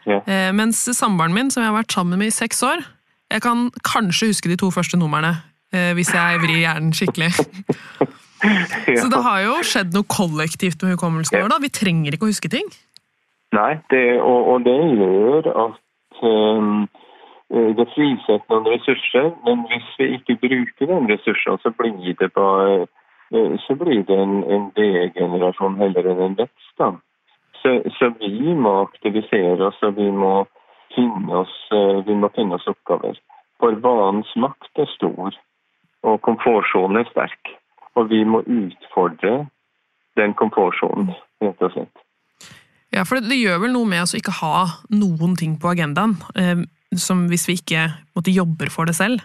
Ja. 0.05 0.21
Eh, 0.21 0.51
mens 0.55 0.83
samboeren 0.85 1.33
min, 1.33 1.49
som 1.53 1.65
jeg 1.65 1.73
har 1.73 1.79
vært 1.81 1.97
sammen 1.97 2.21
med 2.21 2.29
i 2.29 2.35
seks 2.35 2.61
år, 2.67 2.85
jeg 3.31 3.43
kan 3.43 3.69
kanskje 3.87 4.29
huske 4.31 4.51
de 4.51 4.59
to 4.61 4.69
første 4.73 4.99
numrene, 5.01 5.33
eh, 5.73 5.91
hvis 5.97 6.13
jeg 6.13 6.43
vrir 6.45 6.61
hjernen 6.61 6.93
skikkelig. 6.95 7.33
Så 9.01 9.09
det 9.11 9.21
har 9.21 9.43
jo 9.45 9.57
skjedd 9.65 9.93
noe 9.95 10.07
kollektivt 10.09 10.81
med 10.83 10.95
hukommelsen 10.95 11.37
vår, 11.37 11.51
da. 11.51 11.59
Vi 11.61 11.71
trenger 11.73 12.15
ikke 12.15 12.27
å 12.27 12.31
huske 12.31 12.51
ting. 12.51 12.67
Nei, 13.55 13.75
det, 13.91 14.03
og, 14.23 14.53
og, 14.53 14.65
det 14.65 14.77
gjør 14.95 15.49
at 15.67 16.21
um, 16.23 16.85
det 17.51 17.87
frisetter 17.93 18.49
noen 18.49 18.69
ressurser. 18.71 19.31
Men 19.45 19.65
hvis 19.69 19.87
vi 19.99 20.09
ikke 20.17 20.37
bruker 20.45 20.91
den 20.91 21.09
ressursen, 21.11 21.59
så 21.63 21.71
blir 21.77 22.15
det 22.19 22.31
bare 22.37 22.87
uh, 23.33 23.53
så 23.65 23.75
blir 23.75 24.03
det 24.07 24.17
en, 24.17 24.43
en 24.43 24.69
D-generasjon 24.77 25.79
heller 25.81 26.11
enn 26.11 26.25
en 26.27 26.37
vekst. 26.39 26.73
da. 26.79 26.93
Så, 27.61 27.77
så, 27.97 28.09
vi 28.19 28.55
må 28.57 28.73
aktivisere 28.87 29.67
oss, 29.67 29.79
og 29.85 29.95
vi 29.99 30.09
må 30.11 30.33
finne 30.95 31.43
oss, 31.43 31.53
uh, 31.75 32.01
vi 32.07 32.15
må 32.17 32.31
finne 32.35 32.57
oss 32.57 32.67
oppgaver. 32.71 33.19
For 33.61 33.77
vanens 33.83 34.31
makt 34.35 34.81
er 34.81 34.89
stor, 34.95 35.35
og 36.03 36.21
komfortsonen 36.25 37.03
er 37.03 37.09
sterk. 37.11 37.55
Og 37.99 38.07
vi 38.09 38.23
må 38.23 38.41
utfordre 38.47 39.45
den 40.19 40.33
komfortsonen, 40.39 41.11
rett 41.43 41.61
og 41.61 41.75
slett. 41.75 42.05
Ja, 42.91 43.05
for 43.07 43.23
det, 43.23 43.37
gjør 43.39 43.61
vel 43.63 43.73
noe 43.75 43.87
med 43.87 44.03
å 44.03 44.09
å 44.09 44.19
ikke 44.19 44.35
ha 44.41 44.55
noen 44.91 45.37
ting 45.39 45.55
på 45.59 45.69
agendaen, 45.71 46.17
eh, 46.35 46.63
som 46.99 47.27
hvis 47.31 47.47
vi 47.49 47.57
ikke 47.59 47.87
måtte 48.15 48.33
jobber 48.33 48.71
for 48.73 48.89
det 48.89 48.95
selv? 48.97 49.21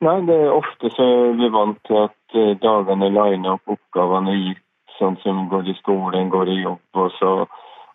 Nei, 0.00 0.16
det 0.24 0.36
er 0.36 0.54
ofte 0.56 0.88
så 0.94 1.06
vi 1.36 1.44
er 1.44 1.52
vant 1.52 1.80
til 1.84 1.98
at 2.06 2.36
eh, 2.36 2.56
dagene 2.62 3.10
liner 3.12 3.58
opp, 3.58 3.74
oppgavene 3.76 4.32
gitt, 4.46 4.64
sånn 4.96 5.18
som 5.20 5.46
går 5.52 5.68
i 5.68 5.76
skolen, 5.80 6.30
går 6.32 6.48
i 6.52 6.62
jobb 6.62 7.00
og 7.02 7.12
så, 7.18 7.32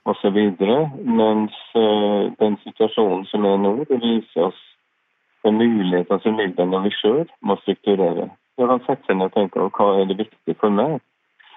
osv. 0.10 0.38
Mens 1.02 1.58
eh, 1.78 2.30
den 2.42 2.60
situasjonen 2.62 3.26
som 3.32 3.46
er 3.50 3.58
nå, 3.62 3.74
det 3.90 4.02
viser 4.04 4.52
oss 4.52 4.62
de 5.46 5.52
mulighetene 5.54 6.22
som 6.22 6.38
ligger 6.38 6.70
når 6.70 6.86
vi 6.86 6.94
sjøl 7.00 7.26
må 7.46 7.58
strukturere. 7.64 8.30
Jeg 8.58 8.70
kan 8.70 8.86
sette 8.86 9.10
seg 9.10 9.18
ned 9.18 9.30
og 9.30 9.36
tenke 9.36 9.62
over 9.62 9.74
hva 9.78 10.00
er 10.00 10.10
det 10.10 10.22
viktig 10.22 10.56
for 10.62 10.74
meg. 10.74 11.02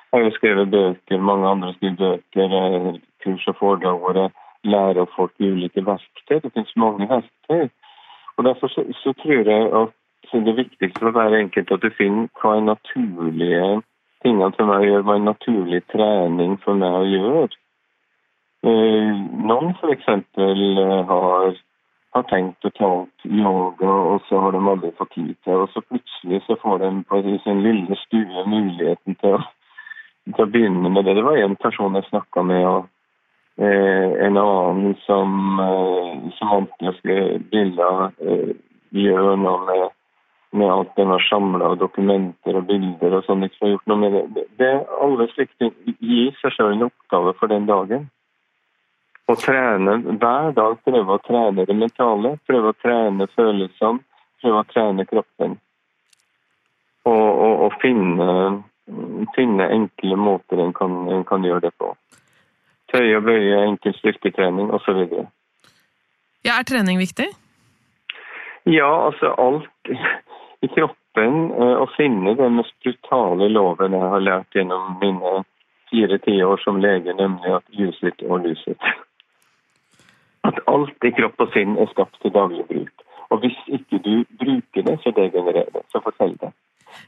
Jeg 0.09 0.17
har 0.17 0.25
jo 0.25 0.37
skrevet 0.37 0.73
bøker, 0.73 1.21
mange 1.21 1.49
andre 1.49 1.75
skriver 1.77 2.01
bøker, 2.01 2.57
eh, 2.63 3.01
kurs 3.25 3.49
og 3.53 3.61
foredrag 3.61 4.01
hvor 4.01 4.17
jeg 4.17 4.33
lærer 4.65 5.07
folk 5.17 5.33
ulike 5.41 5.85
verktøy. 5.87 6.41
Det 6.43 6.53
finnes 6.55 6.77
mange 6.77 7.09
verktøy. 7.09 7.69
Og 8.37 8.45
Derfor 8.45 8.69
så, 8.69 8.85
så 9.03 9.13
tror 9.23 9.51
jeg 9.51 9.71
at 9.83 9.95
det 10.33 10.57
viktigste 10.57 11.01
for 11.01 11.11
hver 11.11 11.37
enkelt 11.37 11.73
at 11.73 11.83
du 11.83 11.91
finner 11.99 12.29
hva 12.41 12.57
er 12.57 12.67
naturlige 12.67 13.83
tingene 14.23 14.53
for 14.57 14.67
meg 14.67 14.83
å 14.83 14.89
gjøre, 14.89 15.07
hva 15.07 15.17
er 15.17 15.25
naturlig 15.25 15.83
trening 15.93 16.59
for 16.65 16.79
meg 16.79 16.95
å 17.01 17.07
gjøre. 17.07 17.49
Eh, 18.67 19.17
noen 19.51 19.75
f.eks. 19.79 20.09
Eh, 20.09 21.05
har 21.13 21.59
har 22.17 22.25
tenkt 22.31 22.65
å 22.65 22.73
ta 22.75 22.89
opp 23.03 23.27
yoga, 23.29 23.89
og 24.13 24.23
så 24.29 24.41
har 24.43 24.55
de 24.55 24.61
aldri 24.73 24.91
fått 24.99 25.13
tid 25.15 25.35
til 25.45 25.65
Og 25.65 25.73
så 25.73 25.83
plutselig 25.85 26.41
så 26.47 26.57
får 26.63 26.81
de 26.83 26.91
på 27.09 27.21
sin 27.45 27.63
lille 27.65 27.99
stue 28.05 28.45
muligheten 28.49 29.19
til 29.21 29.37
å, 29.37 29.41
til 30.35 30.45
å 30.45 30.51
begynne 30.55 30.93
med 30.95 31.05
det. 31.05 31.19
Det 31.19 31.27
var 31.27 31.41
en 31.43 31.59
person 31.61 31.99
jeg 31.99 32.09
snakka 32.09 32.45
med, 32.51 32.65
og 32.67 32.81
eh, 32.81 32.89
en 33.59 34.37
annen 34.37 34.95
som, 35.07 35.61
eh, 35.61 36.31
som 36.39 36.49
alltid 36.49 37.49
bilder 37.51 38.11
eh, 38.21 38.55
gjør 38.91 39.37
med, 39.37 39.89
med 40.51 40.71
alt 40.73 40.97
den 40.97 41.11
har 41.11 41.25
samla, 41.31 41.75
dokumenter 41.75 42.61
og 42.61 42.69
bilder 42.71 43.19
og 43.19 43.27
sånn. 43.27 43.43
Ikke 43.49 43.65
har 43.65 43.75
gjort 43.75 43.91
noe 43.91 44.03
med 44.05 44.15
det. 44.37 44.47
det 44.63 44.71
alle 45.03 45.27
slike 45.33 45.73
gir 45.99 46.39
seg 46.39 46.55
selv 46.55 46.77
en 46.77 46.87
oppgave 46.87 47.35
for 47.41 47.51
den 47.51 47.67
dagen. 47.67 48.07
Å 49.29 49.35
trene 49.37 49.99
hver 50.07 50.55
dag, 50.57 50.79
prøve 50.87 51.19
å 51.19 51.25
trene 51.27 51.67
det 51.69 51.77
mentale, 51.77 52.37
prøve 52.49 52.71
å 52.71 52.79
trene 52.81 53.27
følelsene, 53.35 54.01
prøve 54.41 54.63
å 54.63 54.69
trene 54.71 55.05
kroppen. 55.05 55.59
Og, 57.09 57.27
og, 57.27 57.55
og 57.67 57.77
finne, 57.83 58.29
finne, 59.35 59.67
enkle 59.75 60.17
måter 60.17 60.63
en 60.63 60.73
kan, 60.77 60.95
en 61.13 61.27
kan 61.29 61.45
gjøre 61.45 61.67
det 61.67 61.75
på. 61.81 61.91
Tøye 62.93 63.17
og 63.19 63.27
bøye, 63.27 63.59
enkel 63.67 63.95
styrketrening 63.99 64.71
osv. 64.73 65.03
Ja, 66.47 66.59
er 66.59 66.65
trening 66.69 66.99
viktig? 66.99 67.29
Ja, 68.67 68.89
altså 69.09 69.35
alt 69.39 69.93
i 70.63 70.71
kroppen. 70.73 71.37
Eh, 71.51 71.77
å 71.83 71.87
finne 71.97 72.37
den 72.39 72.57
mest 72.61 72.75
brutale 72.85 73.49
loven 73.51 73.97
jeg 73.97 74.13
har 74.15 74.25
lært 74.25 74.57
gjennom 74.57 74.97
mine 75.03 75.43
fire 75.91 76.19
tiår 76.25 76.61
som 76.63 76.81
lege, 76.81 77.15
nemlig 77.17 77.55
at 77.59 77.65
use 77.75 78.13
og 78.29 78.47
it 78.47 78.77
at 80.49 80.61
alt 80.73 81.05
i 81.05 81.13
kropp 81.17 81.43
og 81.45 81.53
sinn 81.55 81.77
er 81.83 81.91
skapt 81.93 82.17
til 82.23 82.33
daglig 82.33 82.65
bruk. 82.71 83.05
Og 83.31 83.43
hvis 83.43 83.59
ikke 83.77 84.01
du 84.07 84.15
bruker 84.41 84.87
det, 84.89 84.97
så 85.03 85.13
degenererer 85.17 85.71
det. 85.75 85.85
Så 85.93 86.01
fortell 86.05 86.35
det. 86.43 86.53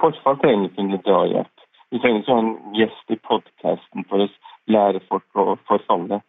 Forfall 0.00 0.38
trenger 0.42 0.68
ikke 0.68 0.84
en 0.84 1.04
drahjelp. 1.06 1.66
Vi 1.90 1.98
trenger 1.98 2.20
ikke 2.20 2.36
ha 2.36 2.42
en 2.44 2.52
gjest 2.76 3.14
i 3.14 3.18
podkasten 3.28 4.06
for 4.10 4.24
å 4.24 4.28
lære 4.72 5.02
folk 5.08 5.40
å 5.40 5.54
forfalle. 5.68 6.20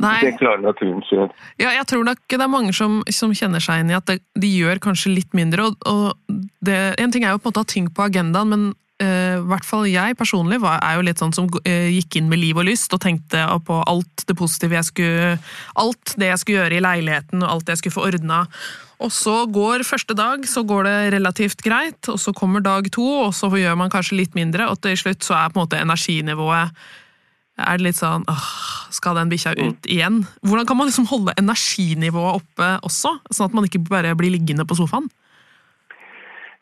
Nei. 0.00 0.16
Det 0.22 0.36
klarer 0.38 0.62
naturen 0.62 1.02
sjøl. 1.04 1.28
Ja, 1.60 1.72
jeg 1.74 1.86
tror 1.90 2.06
nok 2.06 2.22
det 2.30 2.40
er 2.40 2.52
mange 2.52 2.72
som, 2.76 3.00
som 3.12 3.34
kjenner 3.36 3.62
seg 3.62 3.82
inn 3.82 3.92
i 3.92 3.98
at 3.98 4.08
det, 4.08 4.20
de 4.38 4.48
gjør 4.48 4.80
kanskje 4.82 5.14
litt 5.16 5.36
mindre. 5.36 5.68
og, 5.68 5.76
og 5.90 6.40
det, 6.64 6.96
En 7.02 7.12
ting 7.12 7.26
er 7.26 7.34
jo 7.34 7.40
på 7.40 7.48
en 7.48 7.52
måte 7.52 7.62
å 7.62 7.66
ha 7.66 7.72
ting 7.74 7.90
på 7.92 8.06
agendaen, 8.06 8.52
men 8.52 8.64
uh, 9.02 9.44
hvert 9.50 9.68
fall 9.68 9.88
jeg 9.90 10.16
personlig 10.18 10.60
var, 10.62 10.80
er 10.84 10.98
jo 10.98 11.04
litt 11.08 11.20
sånn 11.20 11.34
som 11.36 11.50
uh, 11.50 11.88
gikk 11.92 12.20
inn 12.20 12.30
med 12.32 12.40
liv 12.40 12.58
og 12.58 12.68
lyst 12.68 12.94
og 12.96 13.02
tenkte 13.04 13.44
på 13.66 13.82
alt 13.84 14.26
det 14.28 14.36
positive 14.38 14.78
jeg 14.78 14.90
skulle 14.90 15.30
Alt 15.76 16.16
det 16.20 16.32
jeg 16.32 16.42
skulle 16.42 16.60
gjøre 16.62 16.78
i 16.78 16.84
leiligheten 16.84 17.44
og 17.44 17.50
alt 17.52 17.66
det 17.66 17.76
jeg 17.76 17.84
skulle 17.84 17.98
få 17.98 18.10
ordna. 18.10 18.44
Og 19.04 19.10
så 19.12 19.42
går 19.52 19.84
første 19.84 20.16
dag 20.16 20.46
så 20.48 20.62
går 20.64 20.86
det 20.86 20.98
relativt 21.18 21.60
greit, 21.64 22.00
og 22.08 22.20
så 22.20 22.32
kommer 22.32 22.64
dag 22.64 22.88
to, 22.94 23.04
og 23.26 23.34
så 23.36 23.50
gjør 23.52 23.76
man 23.76 23.92
kanskje 23.92 24.22
litt 24.22 24.38
mindre, 24.38 24.70
og 24.72 24.80
til 24.80 24.96
slutt 24.96 25.26
så 25.26 25.36
er 25.36 25.50
på 25.52 25.60
en 25.60 25.66
måte 25.66 25.82
energinivået 25.82 26.72
er 27.56 27.78
det 27.78 27.88
litt 27.88 27.98
sånn 27.98 28.26
åh, 28.28 28.48
Skal 28.94 29.16
den 29.18 29.30
bikkja 29.32 29.54
ut 29.58 29.88
igjen? 29.90 30.24
Hvordan 30.46 30.66
kan 30.68 30.78
man 30.78 30.88
liksom 30.90 31.08
holde 31.10 31.34
energinivået 31.40 32.42
oppe 32.42 32.68
også, 32.86 33.16
sånn 33.30 33.48
at 33.48 33.56
man 33.56 33.68
ikke 33.68 33.84
bare 33.88 34.14
blir 34.18 34.34
liggende 34.34 34.66
på 34.68 34.76
sofaen? 34.78 35.08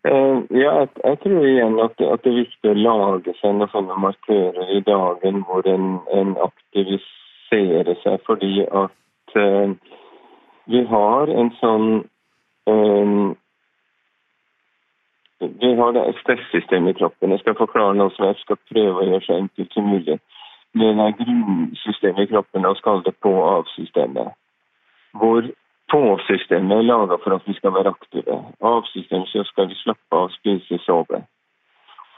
Uh, 0.04 0.44
ja, 0.52 0.72
jeg, 0.82 0.88
jeg, 1.00 1.18
tror 1.22 1.46
igjen 1.48 1.78
at, 1.80 1.94
at, 1.96 2.24
det 2.24 2.32
er 2.32 2.40
viktig 2.42 2.72
å 2.74 2.76
lage 2.76 3.32
seg 3.38 3.62
sånne 3.72 3.94
markører 4.02 4.72
i 4.76 4.82
dagen 4.84 5.38
hvor 5.48 5.64
en, 5.64 5.94
en 6.12 6.34
aktiviserer 6.44 7.96
seg, 8.02 8.18
fordi 8.26 8.66
at 8.68 9.38
uh, 9.38 9.72
vi 10.68 10.82
har 10.90 11.32
en 11.32 11.50
sånn 11.60 11.88
um, 12.68 13.32
Vi 15.40 15.72
har 15.76 15.96
det 15.96 16.04
stressystemet 16.22 16.94
i 16.94 16.98
kroppen. 17.00 17.32
Jeg 17.32 17.42
skal 17.42 17.56
forklare 17.58 17.96
noe 17.96 18.12
som 18.14 18.28
jeg 18.28 18.38
skal 18.40 18.60
prøve 18.70 19.00
å 19.02 19.08
gjøre 19.08 19.24
så 19.26 19.40
enkelt 19.40 19.74
som 19.76 19.88
mulig. 19.88 20.16
Er 20.74 21.14
grunnsystemet 21.18 22.24
i 22.24 22.26
kroppen, 22.32 22.66
og 22.66 22.76
skal 22.76 23.02
det 23.04 23.14
på-av-systemet. 23.22 24.34
Hvor 25.14 25.42
på-systemet 25.92 26.78
er 26.78 26.88
laga 26.88 27.18
for 27.22 27.36
at 27.36 27.46
vi 27.46 27.54
skal 27.54 27.74
være 27.74 27.92
aktive. 27.94 28.40
Av-systemet 28.60 29.28
så 29.28 29.44
skal 29.44 29.68
vi 29.68 29.74
slappe 29.78 30.18
av, 30.18 30.32
spise, 30.34 30.78
sove. 30.82 31.20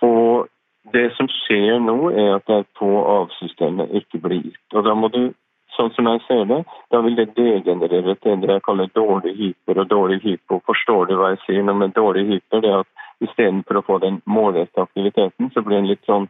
Og 0.03 0.49
det 0.93 1.11
som 1.17 1.29
skjer 1.29 1.83
nå, 1.85 1.99
er 2.11 2.37
at 2.37 2.47
det 2.49 2.57
er 2.63 2.71
på-av-systemet 2.79 3.93
ikke 4.01 4.23
blir 4.25 4.41
gitt. 4.47 4.69
Og 4.73 4.89
da 4.89 4.95
må 4.95 5.13
du 5.13 5.35
sånn 5.77 5.93
som 5.93 6.09
jeg 6.09 6.23
ser 6.25 6.45
det, 6.49 6.63
da 6.95 7.03
vil 7.05 7.17
det 7.19 7.35
degenerere 7.37 8.17
til 8.25 8.41
det 8.41 8.55
jeg 8.55 8.65
kaller 8.65 8.89
dårlig 8.97 9.35
hyper 9.37 9.83
og 9.83 9.91
dårlig 9.91 10.21
hypo. 10.25 10.63
Forstår 10.65 11.11
du 11.11 11.17
hva 11.19 11.35
jeg 11.35 11.43
sier? 11.45 11.63
Når 11.67 11.81
med 11.83 11.97
dårlig 11.97 12.25
hyper, 12.31 12.65
det 12.65 12.73
er 12.73 12.85
at 12.85 13.29
istedenfor 13.29 13.81
å 13.81 13.87
få 13.91 13.99
den 14.05 14.21
målrettede 14.25 14.87
aktiviteten, 14.89 15.53
så 15.53 15.65
blir 15.67 15.83
en 15.83 15.91
litt 15.91 16.05
sånn 16.09 16.29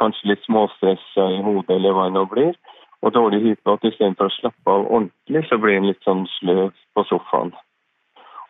kanskje 0.00 0.32
litt 0.32 0.42
småstressa 0.46 1.28
i 1.36 1.42
hodet, 1.44 1.76
eller 1.76 1.94
hva 1.96 2.08
det 2.08 2.16
nå 2.16 2.24
blir. 2.30 2.56
Og 3.04 3.12
dårlig 3.12 3.42
hypo 3.44 3.76
at 3.76 3.84
istedenfor 3.84 4.30
å 4.30 4.34
slappe 4.38 4.74
av 4.74 4.86
ordentlig, 4.86 5.44
så 5.48 5.58
blir 5.60 5.78
en 5.78 5.88
litt 5.90 6.06
sånn 6.06 6.24
sløv 6.38 6.72
på 6.96 7.06
sofaen. 7.10 7.52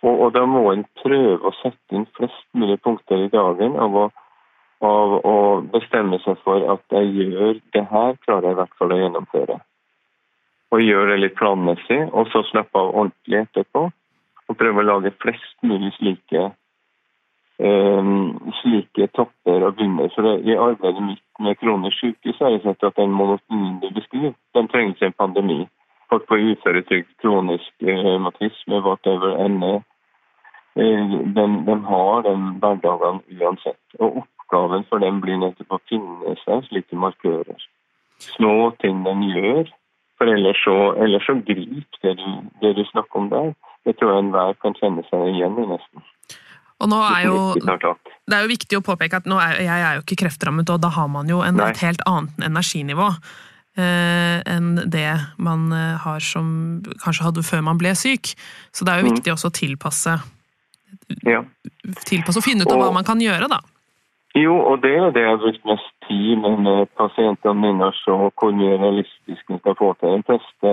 Og, 0.04 0.14
og 0.14 0.33
da 0.37 0.44
må 0.46 0.66
en 0.70 0.85
prøve 1.00 1.40
å 1.48 1.54
sette 1.62 1.96
inn 1.96 2.07
flest 2.16 2.46
mulig 2.54 2.78
punkter 2.85 3.24
i 3.24 3.30
dagen 3.33 3.78
av 3.80 3.96
å, 3.98 4.09
av 4.85 5.14
å 5.24 5.37
bestemme 5.74 6.20
seg 6.24 6.38
for 6.44 6.64
at 6.76 6.98
jeg 6.98 7.14
gjør 7.18 7.62
det 7.74 7.87
her, 7.90 8.18
klarer 8.26 8.50
jeg 8.50 8.59
i 8.59 8.61
hvert 8.62 8.76
fall 8.78 8.94
å 8.94 9.00
gjennomføre 9.00 9.62
og 10.74 10.83
gjøre 10.83 11.12
det 11.12 11.20
litt 11.22 11.37
planmessig, 11.38 12.00
og 12.11 12.30
så 12.33 12.42
slappe 12.48 12.80
av 12.80 12.94
ordentlig 12.94 13.44
etterpå. 13.44 13.87
Og 14.50 14.59
prøve 14.61 14.83
å 14.83 14.87
lage 14.88 15.14
flest 15.22 15.57
mulig 15.64 15.92
slike, 15.96 16.48
um, 16.50 16.54
slike 17.59 19.07
topper 19.14 19.62
og 19.62 19.77
bunner. 19.79 20.11
For 20.14 20.27
i 20.43 20.57
arbeidet 20.59 21.03
mitt 21.03 21.23
med 21.38 21.59
kronisk 21.61 21.99
syke 22.01 22.35
så 22.35 22.45
har 22.45 22.57
jeg 22.57 22.64
sett 22.64 22.87
at 22.88 22.97
den 22.97 23.14
monotonien 23.14 23.81
du 23.81 23.90
beskriver, 23.95 24.35
den 24.55 24.69
trengs 24.69 25.03
en 25.03 25.12
pandemi. 25.12 25.69
Folk 26.11 26.27
på 26.29 26.37
uføretrygd, 26.37 27.11
kronisk 27.23 27.73
revmatisme, 27.83 28.77
eh, 28.77 28.87
whatever 28.87 29.45
ende, 29.45 29.83
Den, 30.75 31.35
den 31.35 31.53
de 31.67 31.75
har 31.87 32.23
den 32.23 32.59
hverdagen 32.59 33.21
uansett. 33.40 33.85
Og 34.01 34.17
oppgaven 34.17 34.85
for 34.88 34.99
dem 34.99 35.21
blir 35.21 35.38
nettopp 35.38 35.77
å 35.77 35.79
finne 35.88 36.35
seg 36.43 36.64
slike 36.67 36.97
markører. 36.99 37.61
Små 38.19 38.73
ting 38.83 39.05
den 39.05 39.23
gjør 39.23 39.71
for 40.19 40.27
ellers 40.35 40.64
så, 40.64 40.77
ellers 41.05 41.27
så 41.27 41.35
grip 41.47 42.01
det 42.03 42.17
du, 42.19 42.29
det 42.62 42.77
du 42.77 42.85
snakker 42.90 43.21
om 43.21 43.31
der. 43.31 43.53
Det 43.85 43.97
tror 43.97 44.12
jeg 44.12 44.25
enhver 44.25 44.59
kan 44.62 44.77
kjenne 44.81 45.03
seg 45.11 45.29
igjen 45.31 45.59
i, 45.62 45.67
nesten. 45.75 46.05
Og 46.85 46.90
nå 46.92 47.01
er 47.01 47.25
jo, 47.25 47.38
Det 47.57 48.37
er 48.37 48.44
jo 48.44 48.53
viktig 48.53 48.79
å 48.79 48.85
påpeke 48.85 49.23
at 49.23 49.27
er, 49.27 49.59
jeg 49.64 49.81
er 49.88 49.99
jo 49.99 50.05
ikke 50.05 50.20
kreftrammet, 50.25 50.68
og 50.68 50.83
da 50.85 50.92
har 50.92 51.09
man 51.09 51.31
jo 51.31 51.40
en, 51.44 51.61
et 51.64 51.81
helt 51.81 52.05
annet 52.09 52.44
energinivå 52.44 53.09
eh, 53.81 54.38
enn 54.55 54.75
det 54.92 55.09
man 55.40 55.70
eh, 55.73 55.94
har 56.05 56.25
som 56.25 56.83
kanskje 57.03 57.29
hadde 57.29 57.47
før 57.47 57.64
man 57.66 57.81
ble 57.81 57.94
syk. 57.99 58.35
Så 58.73 58.87
det 58.87 58.94
er 58.94 59.03
jo 59.03 59.09
mm. 59.09 59.12
viktig 59.14 59.35
også 59.35 59.51
å 59.51 59.57
tilpasse, 59.61 60.16
ja. 61.25 61.44
tilpasse 62.05 62.40
og 62.40 62.47
finne 62.47 62.66
ut 62.66 62.75
av 62.75 62.83
hva 62.83 62.90
man 62.94 63.07
kan 63.07 63.23
gjøre, 63.23 63.49
da. 63.53 63.62
Jo, 64.35 64.57
og 64.66 64.81
det 64.83 64.97
er 64.99 65.12
det 65.14 65.23
jeg 65.23 65.31
har 65.31 65.42
brukt 65.44 65.68
mest 65.70 65.90
tid 66.09 66.40
med, 66.42 66.59
med 66.66 66.88
pasientene 66.99 67.55
mine. 67.55 67.92
se 68.01 68.16
hvor 68.18 68.57
mye 68.59 68.81
realistisk 68.83 69.53
vi 69.53 69.61
skal 69.61 69.77
få 69.79 69.92
til. 70.01 70.16
De 70.18 70.27
fleste 70.27 70.73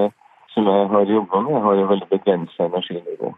som 0.53 0.67
jeg 0.67 0.87
har 0.91 1.13
jobba 1.15 1.41
med, 1.45 1.61
har 1.63 1.77
jo 1.77 1.89
veldig 1.91 2.09
begrensa 2.09 2.65
energinivå. 2.65 3.35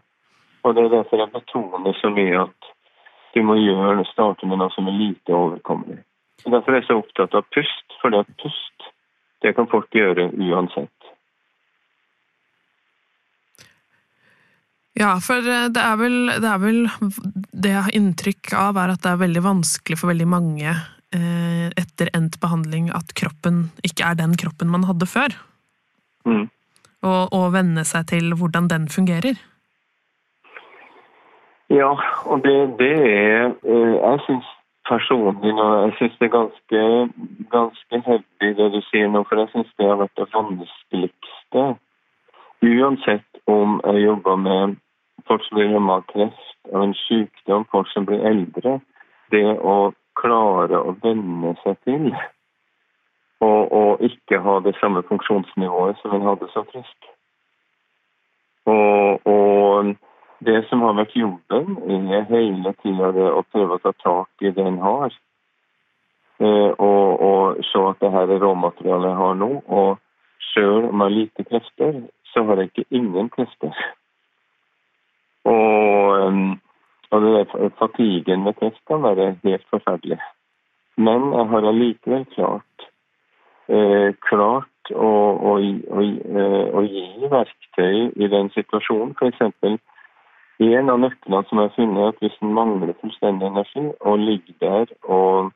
Og 0.64 0.74
Det 0.74 0.84
er 0.84 0.94
derfor 0.96 1.20
jeg 1.20 1.32
betoner 1.32 1.96
så 2.00 2.10
mye 2.10 2.40
at 2.46 2.72
du 3.34 3.42
må 3.42 3.56
gjøre, 3.58 4.04
starte 4.12 4.46
med 4.46 4.60
noe 4.62 4.72
som 4.72 4.88
er 4.88 4.96
lite 4.96 5.34
overkommelig. 5.34 6.00
Derfor 6.44 6.72
er 6.72 6.80
jeg 6.80 6.88
så 6.88 6.98
opptatt 7.00 7.34
av 7.36 7.46
pust, 7.54 7.96
for 8.00 8.12
det 8.12 8.24
at 8.24 8.36
pust 8.40 8.90
det 9.44 9.52
kan 9.56 9.68
folk 9.68 9.92
gjøre 9.92 10.30
uansett. 10.40 10.90
Ja, 14.94 15.16
for 15.20 15.42
eh, 15.42 15.68
det 15.74 15.82
er, 15.82 15.96
vel, 15.98 16.18
det 16.38 16.48
er 16.48 16.60
vel 16.62 16.84
Det 17.50 17.72
jeg 17.72 17.82
har 17.82 17.96
inntrykk 17.98 18.52
av, 18.54 18.78
er 18.78 18.94
at 18.94 19.02
det 19.02 19.10
er 19.10 19.24
veldig 19.24 19.42
vanskelig 19.44 19.98
for 19.98 20.12
veldig 20.12 20.28
mange 20.30 20.70
eh, 20.70 21.66
etter 21.74 22.12
endt 22.14 22.38
behandling 22.42 22.92
at 22.94 23.10
kroppen 23.18 23.66
ikke 23.82 24.06
er 24.06 24.20
den 24.22 24.36
kroppen 24.38 24.70
man 24.70 24.86
hadde 24.88 25.10
før. 25.10 25.34
Mm. 26.24 26.46
Og, 27.04 27.34
å 27.36 27.42
venne 27.52 27.84
seg 27.84 28.06
til 28.14 28.32
hvordan 28.38 28.70
den 28.70 28.86
fungerer. 28.88 29.36
Ja, 31.74 31.90
og 32.30 32.44
det, 32.44 32.78
det 32.78 32.92
er 32.92 33.50
eh, 33.72 33.94
Jeg 33.98 34.20
syns 34.26 34.50
personlig 34.88 35.54
nå, 35.56 35.66
jeg 35.84 35.92
synes 35.96 36.16
det 36.18 36.26
er 36.26 36.38
ganske, 36.38 36.80
ganske 37.56 38.00
heldig 38.08 38.50
det 38.58 38.68
du 38.74 38.80
sier 38.90 39.08
nå, 39.08 39.24
for 39.28 39.40
jeg 39.40 39.50
syns 39.52 39.72
det 39.78 39.88
har 39.88 40.00
vært 40.02 40.20
det 40.20 40.28
vanskeligste. 40.34 41.64
Uansett 42.62 43.40
om 43.46 43.80
jeg 43.84 44.04
jobber 44.04 44.36
med 44.36 44.76
folk 45.28 45.42
som 45.46 45.58
blir 45.58 45.72
rammet 45.74 45.96
av 45.96 46.06
kreft 46.12 46.72
og 46.72 46.84
en 46.84 46.94
sykdom, 47.06 47.66
folk 47.72 47.90
som 47.92 48.06
blir 48.08 48.24
eldre. 48.28 48.78
Det 49.32 49.44
å 49.58 49.92
klare 50.20 50.78
å 50.78 50.94
venne 51.02 51.56
seg 51.64 51.80
til 51.88 52.12
og, 53.44 53.72
og 53.72 54.04
ikke 54.04 54.40
ha 54.44 54.58
det 54.64 54.76
samme 54.80 55.02
funksjonsnivået 55.08 55.98
som 56.00 56.14
en 56.16 56.28
hadde 56.28 56.48
som 56.52 56.66
frisk. 56.72 57.08
Og, 58.66 59.26
og, 59.26 59.94
det 60.46 60.60
som 60.68 60.82
har 60.84 60.96
vært 60.98 61.16
jobben, 61.16 61.76
er 62.12 62.26
hele 62.30 62.74
tida 62.82 63.10
å 63.32 63.44
prøve 63.50 63.78
å 63.78 63.82
ta 63.82 63.92
tak 64.02 64.44
i 64.44 64.52
det 64.54 64.66
en 64.66 64.80
har. 64.82 65.14
Eh, 66.38 66.70
og, 66.82 67.20
og, 67.22 67.62
se 67.68 67.82
at 67.88 68.00
det 68.02 68.10
her 68.10 68.32
er 68.34 68.42
råmaterialet 68.42 69.10
jeg 69.10 69.20
har 69.20 69.34
nå. 69.38 69.50
Og 69.66 69.98
sjøl 70.50 70.88
om 70.88 70.92
jeg 70.92 71.04
har 71.04 71.16
lite 71.16 71.46
krefter, 71.50 72.00
så 72.32 72.44
har 72.48 72.62
jeg 72.62 72.72
ikke 72.72 73.00
ingen 73.00 73.30
krefter. 73.34 73.74
Og, 75.44 76.38
og 77.12 77.20
det 77.20 77.72
fatiguen 77.76 78.46
med 78.46 78.54
krefter 78.56 78.80
kan 78.88 79.02
helt 79.44 79.66
forferdelig. 79.68 80.16
Men 80.96 81.26
jeg 81.34 81.48
har 81.50 81.66
allikevel 81.68 82.24
klart, 82.32 82.86
eh, 83.68 84.14
klart 84.24 84.92
å, 84.94 85.10
å, 85.50 85.52
å, 85.58 86.00
eh, 86.00 86.64
å, 86.72 86.84
gi 86.86 87.28
verktøy 87.28 88.14
i 88.14 88.30
den 88.32 88.48
situasjonen. 88.54 89.12
F.eks. 89.18 89.82
en 90.62 90.90
av 90.90 91.00
nøklene 91.02 91.42
som 91.48 91.58
jeg 91.58 91.70
har 91.70 91.76
funnet, 91.76 92.00
er 92.00 92.12
at 92.12 92.20
hvis 92.22 92.40
en 92.42 92.54
mangler 92.54 92.94
fullstendig 93.00 93.46
energi 93.48 93.84
og 94.00 94.18
ligger 94.18 94.58
der 94.60 94.92
og, 95.02 95.52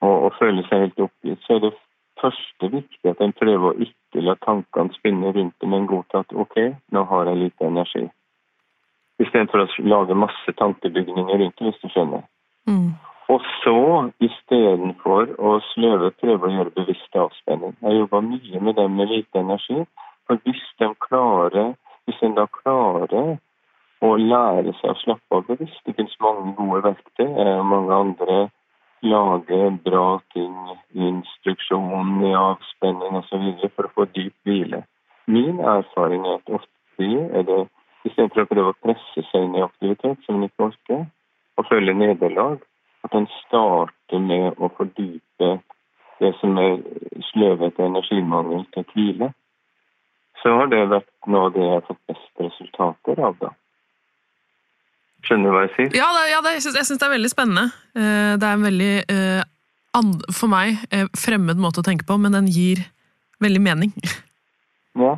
og, 0.00 0.14
og 0.14 0.30
føler 0.38 0.64
seg 0.68 0.86
helt 0.86 1.02
oppgitt, 1.08 1.42
så 1.44 1.58
er 1.58 1.66
det 1.66 1.74
første 2.20 2.70
viktig 2.72 3.10
at 3.10 3.20
en 3.20 3.34
prøver 3.36 3.70
å 3.70 3.86
ikke 3.86 4.24
la 4.24 4.36
tankene 4.46 4.96
spinne 4.96 5.32
rundt 5.34 5.56
det, 5.60 5.68
men 5.68 5.88
godta 5.90 6.22
at 6.24 6.32
OK, 6.32 6.60
nå 6.94 7.04
har 7.10 7.30
jeg 7.30 7.42
lite 7.42 7.68
energi. 7.68 8.06
Istedenfor 9.22 9.64
å 9.64 9.68
lage 9.86 10.16
masse 10.18 10.54
tankebygninger 10.58 11.42
rundt 11.42 11.58
det, 11.58 11.68
hvis 11.68 11.82
du 11.82 11.92
skjønner. 11.92 12.24
Mm. 12.70 12.94
Og 13.32 13.44
så 13.62 13.78
istedenfor 14.24 15.36
å 15.38 15.56
sløve 15.72 16.10
prøve 16.20 16.48
å 16.48 16.52
gjøre 16.56 16.74
bevisst 16.76 17.16
avspenning. 17.16 17.76
Jeg 17.80 18.00
jobber 18.02 18.24
mye 18.24 18.60
med 18.60 18.76
dem 18.80 18.98
med 18.98 19.12
lite 19.12 19.40
energi. 19.40 19.84
For 20.26 20.40
hvis 20.44 20.64
de 20.80 20.90
klarer, 21.06 21.74
hvis 22.04 22.20
en 22.24 22.36
da 22.36 22.46
klarer 22.60 23.36
å 24.04 24.14
lære 24.20 24.74
seg 24.80 24.92
å 24.92 25.00
slappe 25.02 25.38
av 25.38 25.46
bevisst 25.48 25.80
Det 25.86 25.94
finnes 25.96 26.20
mange 26.20 26.52
gode 26.58 26.82
verktøy. 26.88 27.30
Mange 27.64 27.94
andre 27.94 28.38
lager 29.04 29.78
bra 29.84 30.08
ting, 30.32 30.54
instruksjon 30.92 32.20
i 32.24 32.34
avspenning 32.38 33.20
osv. 33.20 33.46
for 33.76 33.88
å 33.88 33.94
få 33.96 34.06
dyp 34.16 34.34
hvile. 34.44 34.84
Min 35.26 35.60
erfaring 35.60 36.26
er 36.26 36.40
at 36.40 36.54
ofte 36.60 37.10
er 37.38 37.48
det 37.48 37.64
Istedenfor 38.04 38.44
å 38.44 38.48
prøve 38.50 38.72
å 38.72 38.80
presse 38.84 39.22
seg 39.30 39.46
inn 39.46 39.54
i 39.56 39.64
aktivitet 39.64 40.26
som 40.26 40.36
en 40.36 40.44
ikke 40.44 40.66
orker, 40.66 41.06
og 41.56 41.68
føle 41.70 41.94
nederlag. 41.96 42.58
At 43.04 43.14
en 43.16 43.26
starter 43.38 44.20
med 44.20 44.60
å 44.60 44.68
fordype 44.76 45.48
det 46.20 46.30
som 46.40 46.58
er 46.60 46.78
sløvete 47.30 47.84
energimangel 47.84 48.64
til 48.76 48.84
hvile. 48.92 49.30
Så 50.42 50.52
har 50.52 50.68
det 50.72 50.82
vært 50.92 51.10
noe 51.32 51.48
av 51.48 51.56
det 51.56 51.64
jeg 51.64 51.74
har 51.78 51.86
fått 51.88 52.02
best 52.12 52.44
resultater 52.44 53.20
av, 53.24 53.36
da. 53.40 53.52
Skjønner 55.24 55.50
du 55.50 55.56
hva 55.56 55.64
jeg 55.66 55.72
sier? 55.76 55.98
Ja, 55.98 56.08
det, 56.16 56.24
ja 56.32 56.40
det, 56.44 56.54
jeg 56.58 56.86
syns 56.86 57.00
det 57.00 57.06
er 57.06 57.14
veldig 57.14 57.30
spennende. 57.32 57.66
Eh, 57.96 58.32
det 58.40 58.48
er 58.48 58.58
en 58.58 58.66
veldig, 58.66 58.94
eh, 59.14 60.08
for 60.34 60.52
meg, 60.52 60.82
eh, 60.92 61.06
fremmed 61.18 61.60
måte 61.60 61.80
å 61.80 61.86
tenke 61.86 62.06
på, 62.08 62.18
men 62.20 62.36
den 62.36 62.50
gir 62.52 62.84
veldig 63.44 63.64
mening. 63.70 63.96
Ja, 64.94 65.16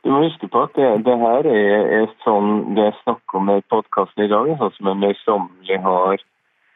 du 0.00 0.08
må 0.08 0.22
huske 0.22 0.48
på 0.48 0.62
at 0.64 0.70
det, 0.78 0.86
det 1.04 1.12
her 1.20 1.44
er, 1.44 1.82
er, 1.92 2.06
sånn 2.24 2.72
det 2.72 2.86
jeg 2.86 2.94
snakker 3.02 3.36
om 3.36 3.50
i 3.52 3.56
podkasten 3.68 4.24
i 4.24 4.30
dag, 4.32 4.48
sånn 4.56 4.72
som 4.78 4.88
jeg 4.88 5.00
møysommelig 5.02 5.76
har 5.84 6.22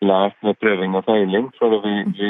lært 0.05 0.37
med 0.44 0.59
prøving 0.61 0.99
og 1.01 1.07
feiling. 1.07 1.47
For 1.57 1.73
vi, 1.87 1.94
vi, 2.18 2.29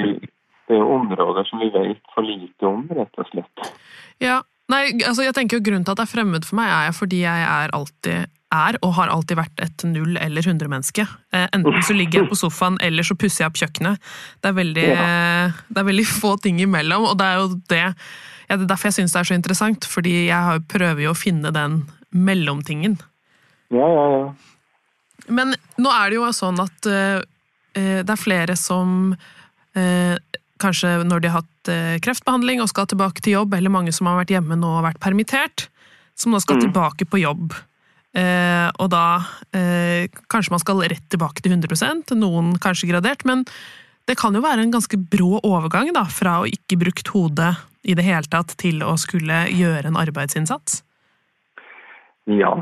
det 0.70 0.78
er 0.78 0.92
områder 0.94 1.50
som 1.50 1.58
vi 1.64 1.72
vet 1.74 1.98
for 2.14 2.22
lite 2.22 2.70
om, 2.70 2.86
rett 2.94 3.18
og 3.18 3.26
slett. 3.32 3.72
Ja, 4.22 4.38
Nei, 4.68 4.82
altså 5.00 5.24
jeg 5.24 5.32
tenker 5.32 5.56
jo 5.56 5.64
Grunnen 5.64 5.86
til 5.86 5.94
at 5.94 6.00
det 6.00 6.04
er 6.04 6.10
fremmed 6.12 6.44
for 6.44 6.58
meg, 6.58 6.68
er 6.68 6.96
fordi 6.96 7.22
jeg 7.22 7.44
er 7.48 7.72
alltid 7.76 8.37
er 8.54 8.78
og 8.80 8.94
har 8.96 9.10
alltid 9.12 9.38
vært 9.38 9.60
et 9.64 9.84
null- 9.84 10.18
eller 10.20 10.46
hundre-menneske. 10.46 11.04
Eh, 11.34 11.46
enten 11.52 11.82
så 11.84 11.96
ligger 11.96 12.22
jeg 12.22 12.30
på 12.30 12.38
sofaen, 12.40 12.78
eller 12.84 13.06
så 13.06 13.16
pusser 13.18 13.44
jeg 13.44 13.52
opp 13.52 13.60
kjøkkenet. 13.60 14.10
Det 14.40 14.50
er 14.50 14.56
veldig, 14.56 14.88
ja. 14.88 15.06
det 15.68 15.82
er 15.82 15.88
veldig 15.90 16.06
få 16.08 16.34
ting 16.42 16.60
imellom, 16.64 17.10
og 17.10 17.18
det 17.20 17.28
er 17.28 17.42
jo 17.42 17.48
det, 17.68 17.82
ja, 18.48 18.56
det 18.56 18.64
er 18.64 18.70
derfor 18.70 18.88
jeg 18.88 19.00
syns 19.00 19.16
det 19.16 19.20
er 19.20 19.30
så 19.30 19.38
interessant. 19.38 19.88
Fordi 19.88 20.14
jeg 20.30 20.64
prøver 20.72 21.04
jo 21.04 21.12
å 21.12 21.18
finne 21.18 21.52
den 21.54 21.82
mellomtingen. 22.16 22.96
Ja, 23.74 23.84
ja, 23.84 24.04
ja. 24.16 24.28
Men 25.28 25.52
nå 25.76 25.92
er 25.92 26.08
det 26.08 26.16
jo 26.16 26.28
sånn 26.32 26.60
at 26.62 26.88
uh, 26.88 27.20
det 27.76 28.08
er 28.08 28.20
flere 28.20 28.54
som 28.56 29.12
uh, 29.76 30.14
kanskje 30.62 30.94
når 31.04 31.20
de 31.20 31.32
har 31.32 31.42
hatt 31.42 31.70
uh, 31.70 31.96
kreftbehandling 32.00 32.62
og 32.64 32.70
skal 32.72 32.88
tilbake 32.88 33.20
til 33.20 33.36
jobb, 33.36 33.58
eller 33.58 33.74
mange 33.74 33.92
som 33.92 34.08
har 34.08 34.22
vært 34.22 34.32
hjemme 34.32 34.56
nå 34.56 34.78
og 34.78 34.86
vært 34.86 35.02
permittert, 35.04 35.68
som 36.18 36.32
nå 36.32 36.40
skal 36.40 36.58
mm. 36.58 36.64
tilbake 36.64 37.08
på 37.10 37.20
jobb. 37.20 37.52
Eh, 38.18 38.68
og 38.80 38.90
da 38.92 39.20
eh, 39.54 40.08
kanskje 40.32 40.54
man 40.54 40.62
skal 40.62 40.82
rett 40.90 41.04
tilbake 41.12 41.44
til 41.44 41.54
100% 41.54 42.14
noen 42.18 42.56
kanskje 42.62 42.90
gradert, 42.90 43.24
men 43.28 43.44
det 44.08 44.16
kan 44.18 44.34
jo 44.34 44.42
være 44.42 44.64
en 44.64 44.72
ganske 44.72 44.98
brå 45.12 45.38
overgang 45.44 45.92
da, 45.94 46.06
fra 46.10 46.38
å 46.40 46.48
ikke 46.48 46.80
brukt 46.80 47.12
hodet 47.12 47.54
i 47.84 47.94
det 47.98 48.06
hele 48.06 48.26
tatt 48.30 48.56
til 48.60 48.82
å 48.82 48.96
skulle 49.00 49.44
gjøre 49.52 49.90
en 49.90 50.00
arbeidsinnsats? 50.00 50.82
Ja, 52.28 52.54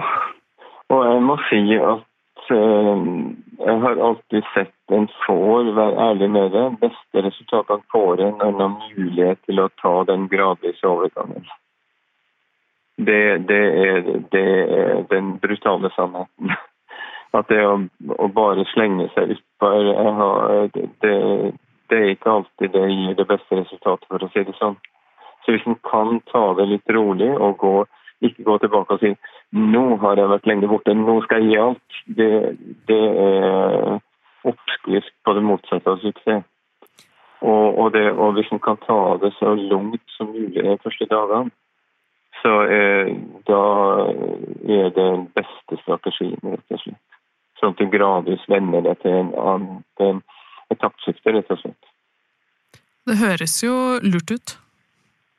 og 0.92 1.04
jeg 1.06 1.22
må 1.26 1.38
si 1.48 1.62
at 1.78 2.50
eh, 2.54 3.06
jeg 3.66 3.78
har 3.84 4.02
alltid 4.08 4.50
sett 4.54 4.74
en 4.94 5.08
får, 5.24 5.72
vær 5.78 5.96
ærlig 6.10 6.28
med 6.30 6.52
det, 6.54 6.66
beste 6.82 7.22
resultatene 7.28 7.82
får 7.94 8.22
en 8.26 8.36
når 8.42 8.58
man 8.58 8.76
har 8.82 8.98
mulighet 8.98 9.40
til 9.48 9.62
å 9.62 9.70
ta 9.82 9.94
den 10.10 10.28
gradvise 10.30 10.86
overgangen. 10.86 11.46
Det, 12.96 13.38
det, 13.48 13.62
er, 13.86 14.00
det, 14.32 14.46
er, 14.78 15.02
den 15.10 15.38
brutale 15.38 15.90
sannheten. 15.96 16.52
At 17.36 17.50
det 17.52 17.60
å, 17.66 17.76
å 18.16 18.28
bare 18.32 18.64
slenge 18.72 19.10
seg 19.12 19.34
utpå 19.34 19.70
det, 20.72 21.16
det, 21.90 21.98
er 21.98 22.12
ikke 22.14 22.32
alltid 22.32 22.72
det 22.72 22.86
gir 22.88 23.18
det 23.18 23.26
beste 23.28 23.58
resultatet, 23.58 24.08
for 24.08 24.24
å 24.24 24.30
si 24.32 24.44
det 24.46 24.56
sånn. 24.56 24.78
Så 25.44 25.52
hvis 25.52 25.66
en 25.68 25.76
kan 25.84 26.22
ta 26.30 26.46
det 26.56 26.68
litt 26.70 26.94
rolig 26.96 27.28
og 27.34 27.58
gå, 27.60 27.74
ikke 28.24 28.46
gå 28.46 28.56
tilbake 28.62 28.96
og 28.96 29.04
si 29.04 29.12
nå 29.52 29.84
har 30.02 30.18
jeg 30.18 30.32
vært 30.32 30.48
lenge 30.48 30.70
borte, 30.70 30.94
nå 30.96 31.20
skal 31.26 31.44
jeg 31.44 31.52
gi 31.52 31.60
alt, 31.62 32.00
det, 32.18 32.30
det 32.88 33.02
er 33.26 34.00
oppskrift 34.46 35.12
på 35.24 35.36
det 35.36 35.44
motsatte 35.44 35.92
av 35.92 36.00
suksess. 36.02 36.44
Og, 37.44 37.78
og, 37.78 37.96
og 38.16 38.34
hvis 38.34 38.48
en 38.50 38.62
kan 38.64 38.78
ta 38.86 38.98
det 39.22 39.30
så 39.36 39.52
langt 39.54 40.02
som 40.16 40.32
mulig 40.32 40.56
de 40.56 40.78
første 40.82 41.06
dagene, 41.10 41.52
så 42.46 42.54
eh, 42.70 43.08
da 43.50 43.62
er 44.06 44.90
det 44.94 44.94
den 44.94 45.24
beste 45.34 45.78
strategien, 45.82 46.38
rett 46.46 46.74
og 46.76 46.82
slett. 46.84 47.02
Sånn 47.58 47.72
at 47.74 47.80
du 47.80 47.88
gradvis 47.90 48.44
vender 48.52 48.84
deg 48.84 49.00
til 49.02 49.16
en 49.16 49.32
annen 49.40 50.20
et 50.70 50.78
taktskifte, 50.82 51.32
rett 51.34 51.50
og 51.50 51.58
slett. 51.62 51.90
Det 53.06 53.16
høres 53.18 53.56
jo 53.64 53.74
lurt 54.04 54.30
ut. 54.30 54.54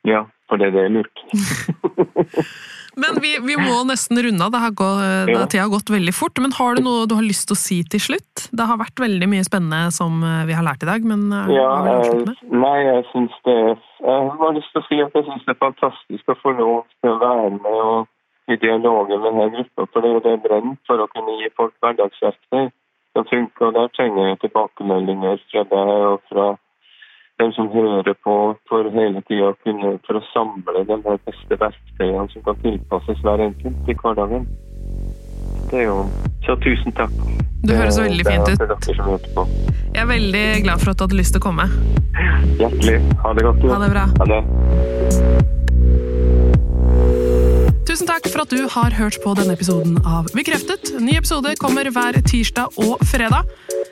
Ja, 0.08 0.26
for 0.48 0.60
det, 0.60 0.74
det 0.76 0.84
er 0.84 0.92
lurt. 0.98 1.24
Men 2.98 3.20
vi, 3.22 3.36
vi, 3.44 3.56
må 3.60 3.80
nesten 3.88 4.18
runde 4.26 4.44
av. 4.44 4.52
Det 4.54 4.62
har 4.62 4.74
gått, 4.80 5.30
ja. 5.30 5.44
Tida 5.46 5.64
har 5.64 5.72
gått 5.72 5.92
veldig 5.92 6.14
fort. 6.16 6.38
Men 6.42 6.54
har 6.58 6.76
du 6.76 6.82
noe 6.84 7.06
du 7.08 7.14
har 7.18 7.26
lyst 7.26 7.48
til 7.50 7.56
å 7.56 7.60
si 7.60 7.78
til 7.94 8.02
slutt? 8.02 8.48
Det 8.50 8.66
har 8.66 8.80
vært 8.80 9.02
veldig 9.02 9.28
mye 9.30 9.46
spennende 9.46 9.94
som 9.94 10.22
eh, 10.26 10.44
vi 10.48 10.56
har 10.56 10.66
lært 10.66 10.82
i 10.84 10.90
dag, 10.90 11.06
men 11.06 11.28
eh, 11.32 11.54
ja, 11.56 11.70
Nei, 12.48 12.76
jeg 12.86 13.06
syns 13.12 13.34
det 13.46 13.56
Jeg 13.58 14.30
har 14.42 14.54
lyst 14.56 14.70
til 14.74 14.82
å 14.82 14.86
si 14.88 15.00
at 15.04 15.18
jeg 15.18 15.26
syns 15.28 15.46
det 15.46 15.54
er 15.54 15.62
fantastisk 15.62 16.32
å 16.32 16.38
få 16.42 16.54
lov 16.58 16.80
til 16.98 17.14
å 17.14 17.20
være 17.22 17.50
med 17.58 17.82
og 17.88 18.06
i 18.48 18.56
dialogen 18.56 19.20
med 19.20 19.26
denne 19.28 19.48
gruppa, 19.52 19.84
for 19.92 20.00
det 20.00 20.08
er 20.08 20.14
jo 20.16 20.24
det 20.24 20.36
brent 20.46 20.78
for 20.88 21.02
å 21.04 21.08
kunne 21.12 21.34
gi 21.36 21.50
folk 21.58 21.74
hverdagsverktøy 21.84 22.70
som 23.16 23.26
funker. 23.28 23.66
Og 23.68 23.74
der 23.76 23.90
trenger 23.96 24.30
jeg 24.30 24.40
tilbakemeldinger 24.46 25.42
fra 25.50 25.64
deg 25.72 25.92
og 26.12 26.22
fra 26.30 26.46
den 27.38 27.52
som 27.52 27.68
hører 27.70 28.14
på 28.24 28.34
for 28.68 28.90
hele 28.94 29.22
tida 29.28 29.52
for 30.06 30.18
å 30.18 30.22
samle 30.32 30.84
de 30.88 30.96
beste 31.06 31.58
verktøyene 31.62 32.26
som 32.32 32.46
kan 32.46 32.56
tilpasses 32.64 33.20
hver 33.22 33.44
enkelt 33.46 33.90
i 33.90 33.96
hverdagen. 34.02 34.48
Det 35.70 35.84
er 35.84 35.86
jo 35.90 35.98
Så 36.46 36.54
tusen 36.64 36.94
takk. 36.96 37.12
Du 37.66 37.74
høres 37.76 37.98
veldig 38.00 38.24
fint 38.24 38.48
ut. 38.48 38.60
Jeg 39.92 40.00
er 40.00 40.06
veldig 40.08 40.44
glad 40.64 40.80
for 40.80 40.94
at 40.94 40.98
du 40.98 41.04
hadde 41.04 41.18
lyst 41.18 41.34
til 41.34 41.42
å 41.42 41.44
komme. 41.44 41.66
Hjertelig. 42.56 43.02
Ha 43.20 43.32
det 43.36 43.44
godt. 43.44 43.66
Ha 43.68 43.78
det 43.82 43.90
bra. 43.92 44.04
Ha 44.22 44.28
det. 44.32 44.40
Tusen 47.88 48.08
takk 48.08 48.30
for 48.30 48.46
at 48.46 48.54
du 48.54 48.64
har 48.70 48.96
hørt 48.96 49.18
på 49.24 49.34
denne 49.36 49.58
episoden 49.58 49.98
av 50.06 50.30
Bekreftet. 50.32 50.94
Ny 51.02 51.18
episode 51.18 51.52
kommer 51.60 51.90
hver 51.92 52.20
tirsdag 52.24 52.80
og 52.80 53.04
fredag. 53.12 53.44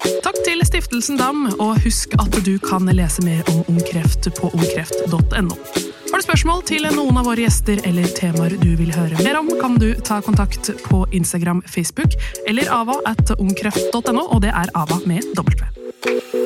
Takk 0.04 0.38
til 0.44 0.62
Stiftelsen 0.66 1.18
Dam, 1.20 1.46
og 1.56 1.78
husk 1.84 2.14
at 2.20 2.38
du 2.46 2.56
kan 2.62 2.88
lese 2.92 3.24
mer 3.24 3.42
om 3.52 3.62
ungkreft 3.72 4.28
på 4.38 4.50
ungkreft.no. 4.52 5.56
Har 6.10 6.22
du 6.22 6.24
spørsmål 6.24 6.62
til 6.68 6.86
noen 6.96 7.18
av 7.20 7.26
våre 7.28 7.44
gjester 7.44 7.80
eller 7.88 8.08
temaer 8.16 8.56
du 8.62 8.70
vil 8.78 8.92
høre 8.94 9.18
mer 9.24 9.40
om, 9.40 9.50
kan 9.60 9.78
du 9.80 9.90
ta 10.06 10.20
kontakt 10.24 10.70
på 10.86 11.04
Instagram, 11.16 11.62
Facebook 11.68 12.16
eller 12.46 12.70
ava 12.72 13.00
at 13.08 13.34
ungkreft.no, 13.38 14.28
og 14.28 14.44
det 14.46 14.54
er 14.54 14.72
ava 14.74 15.00
med 15.08 15.26
W. 15.36 16.45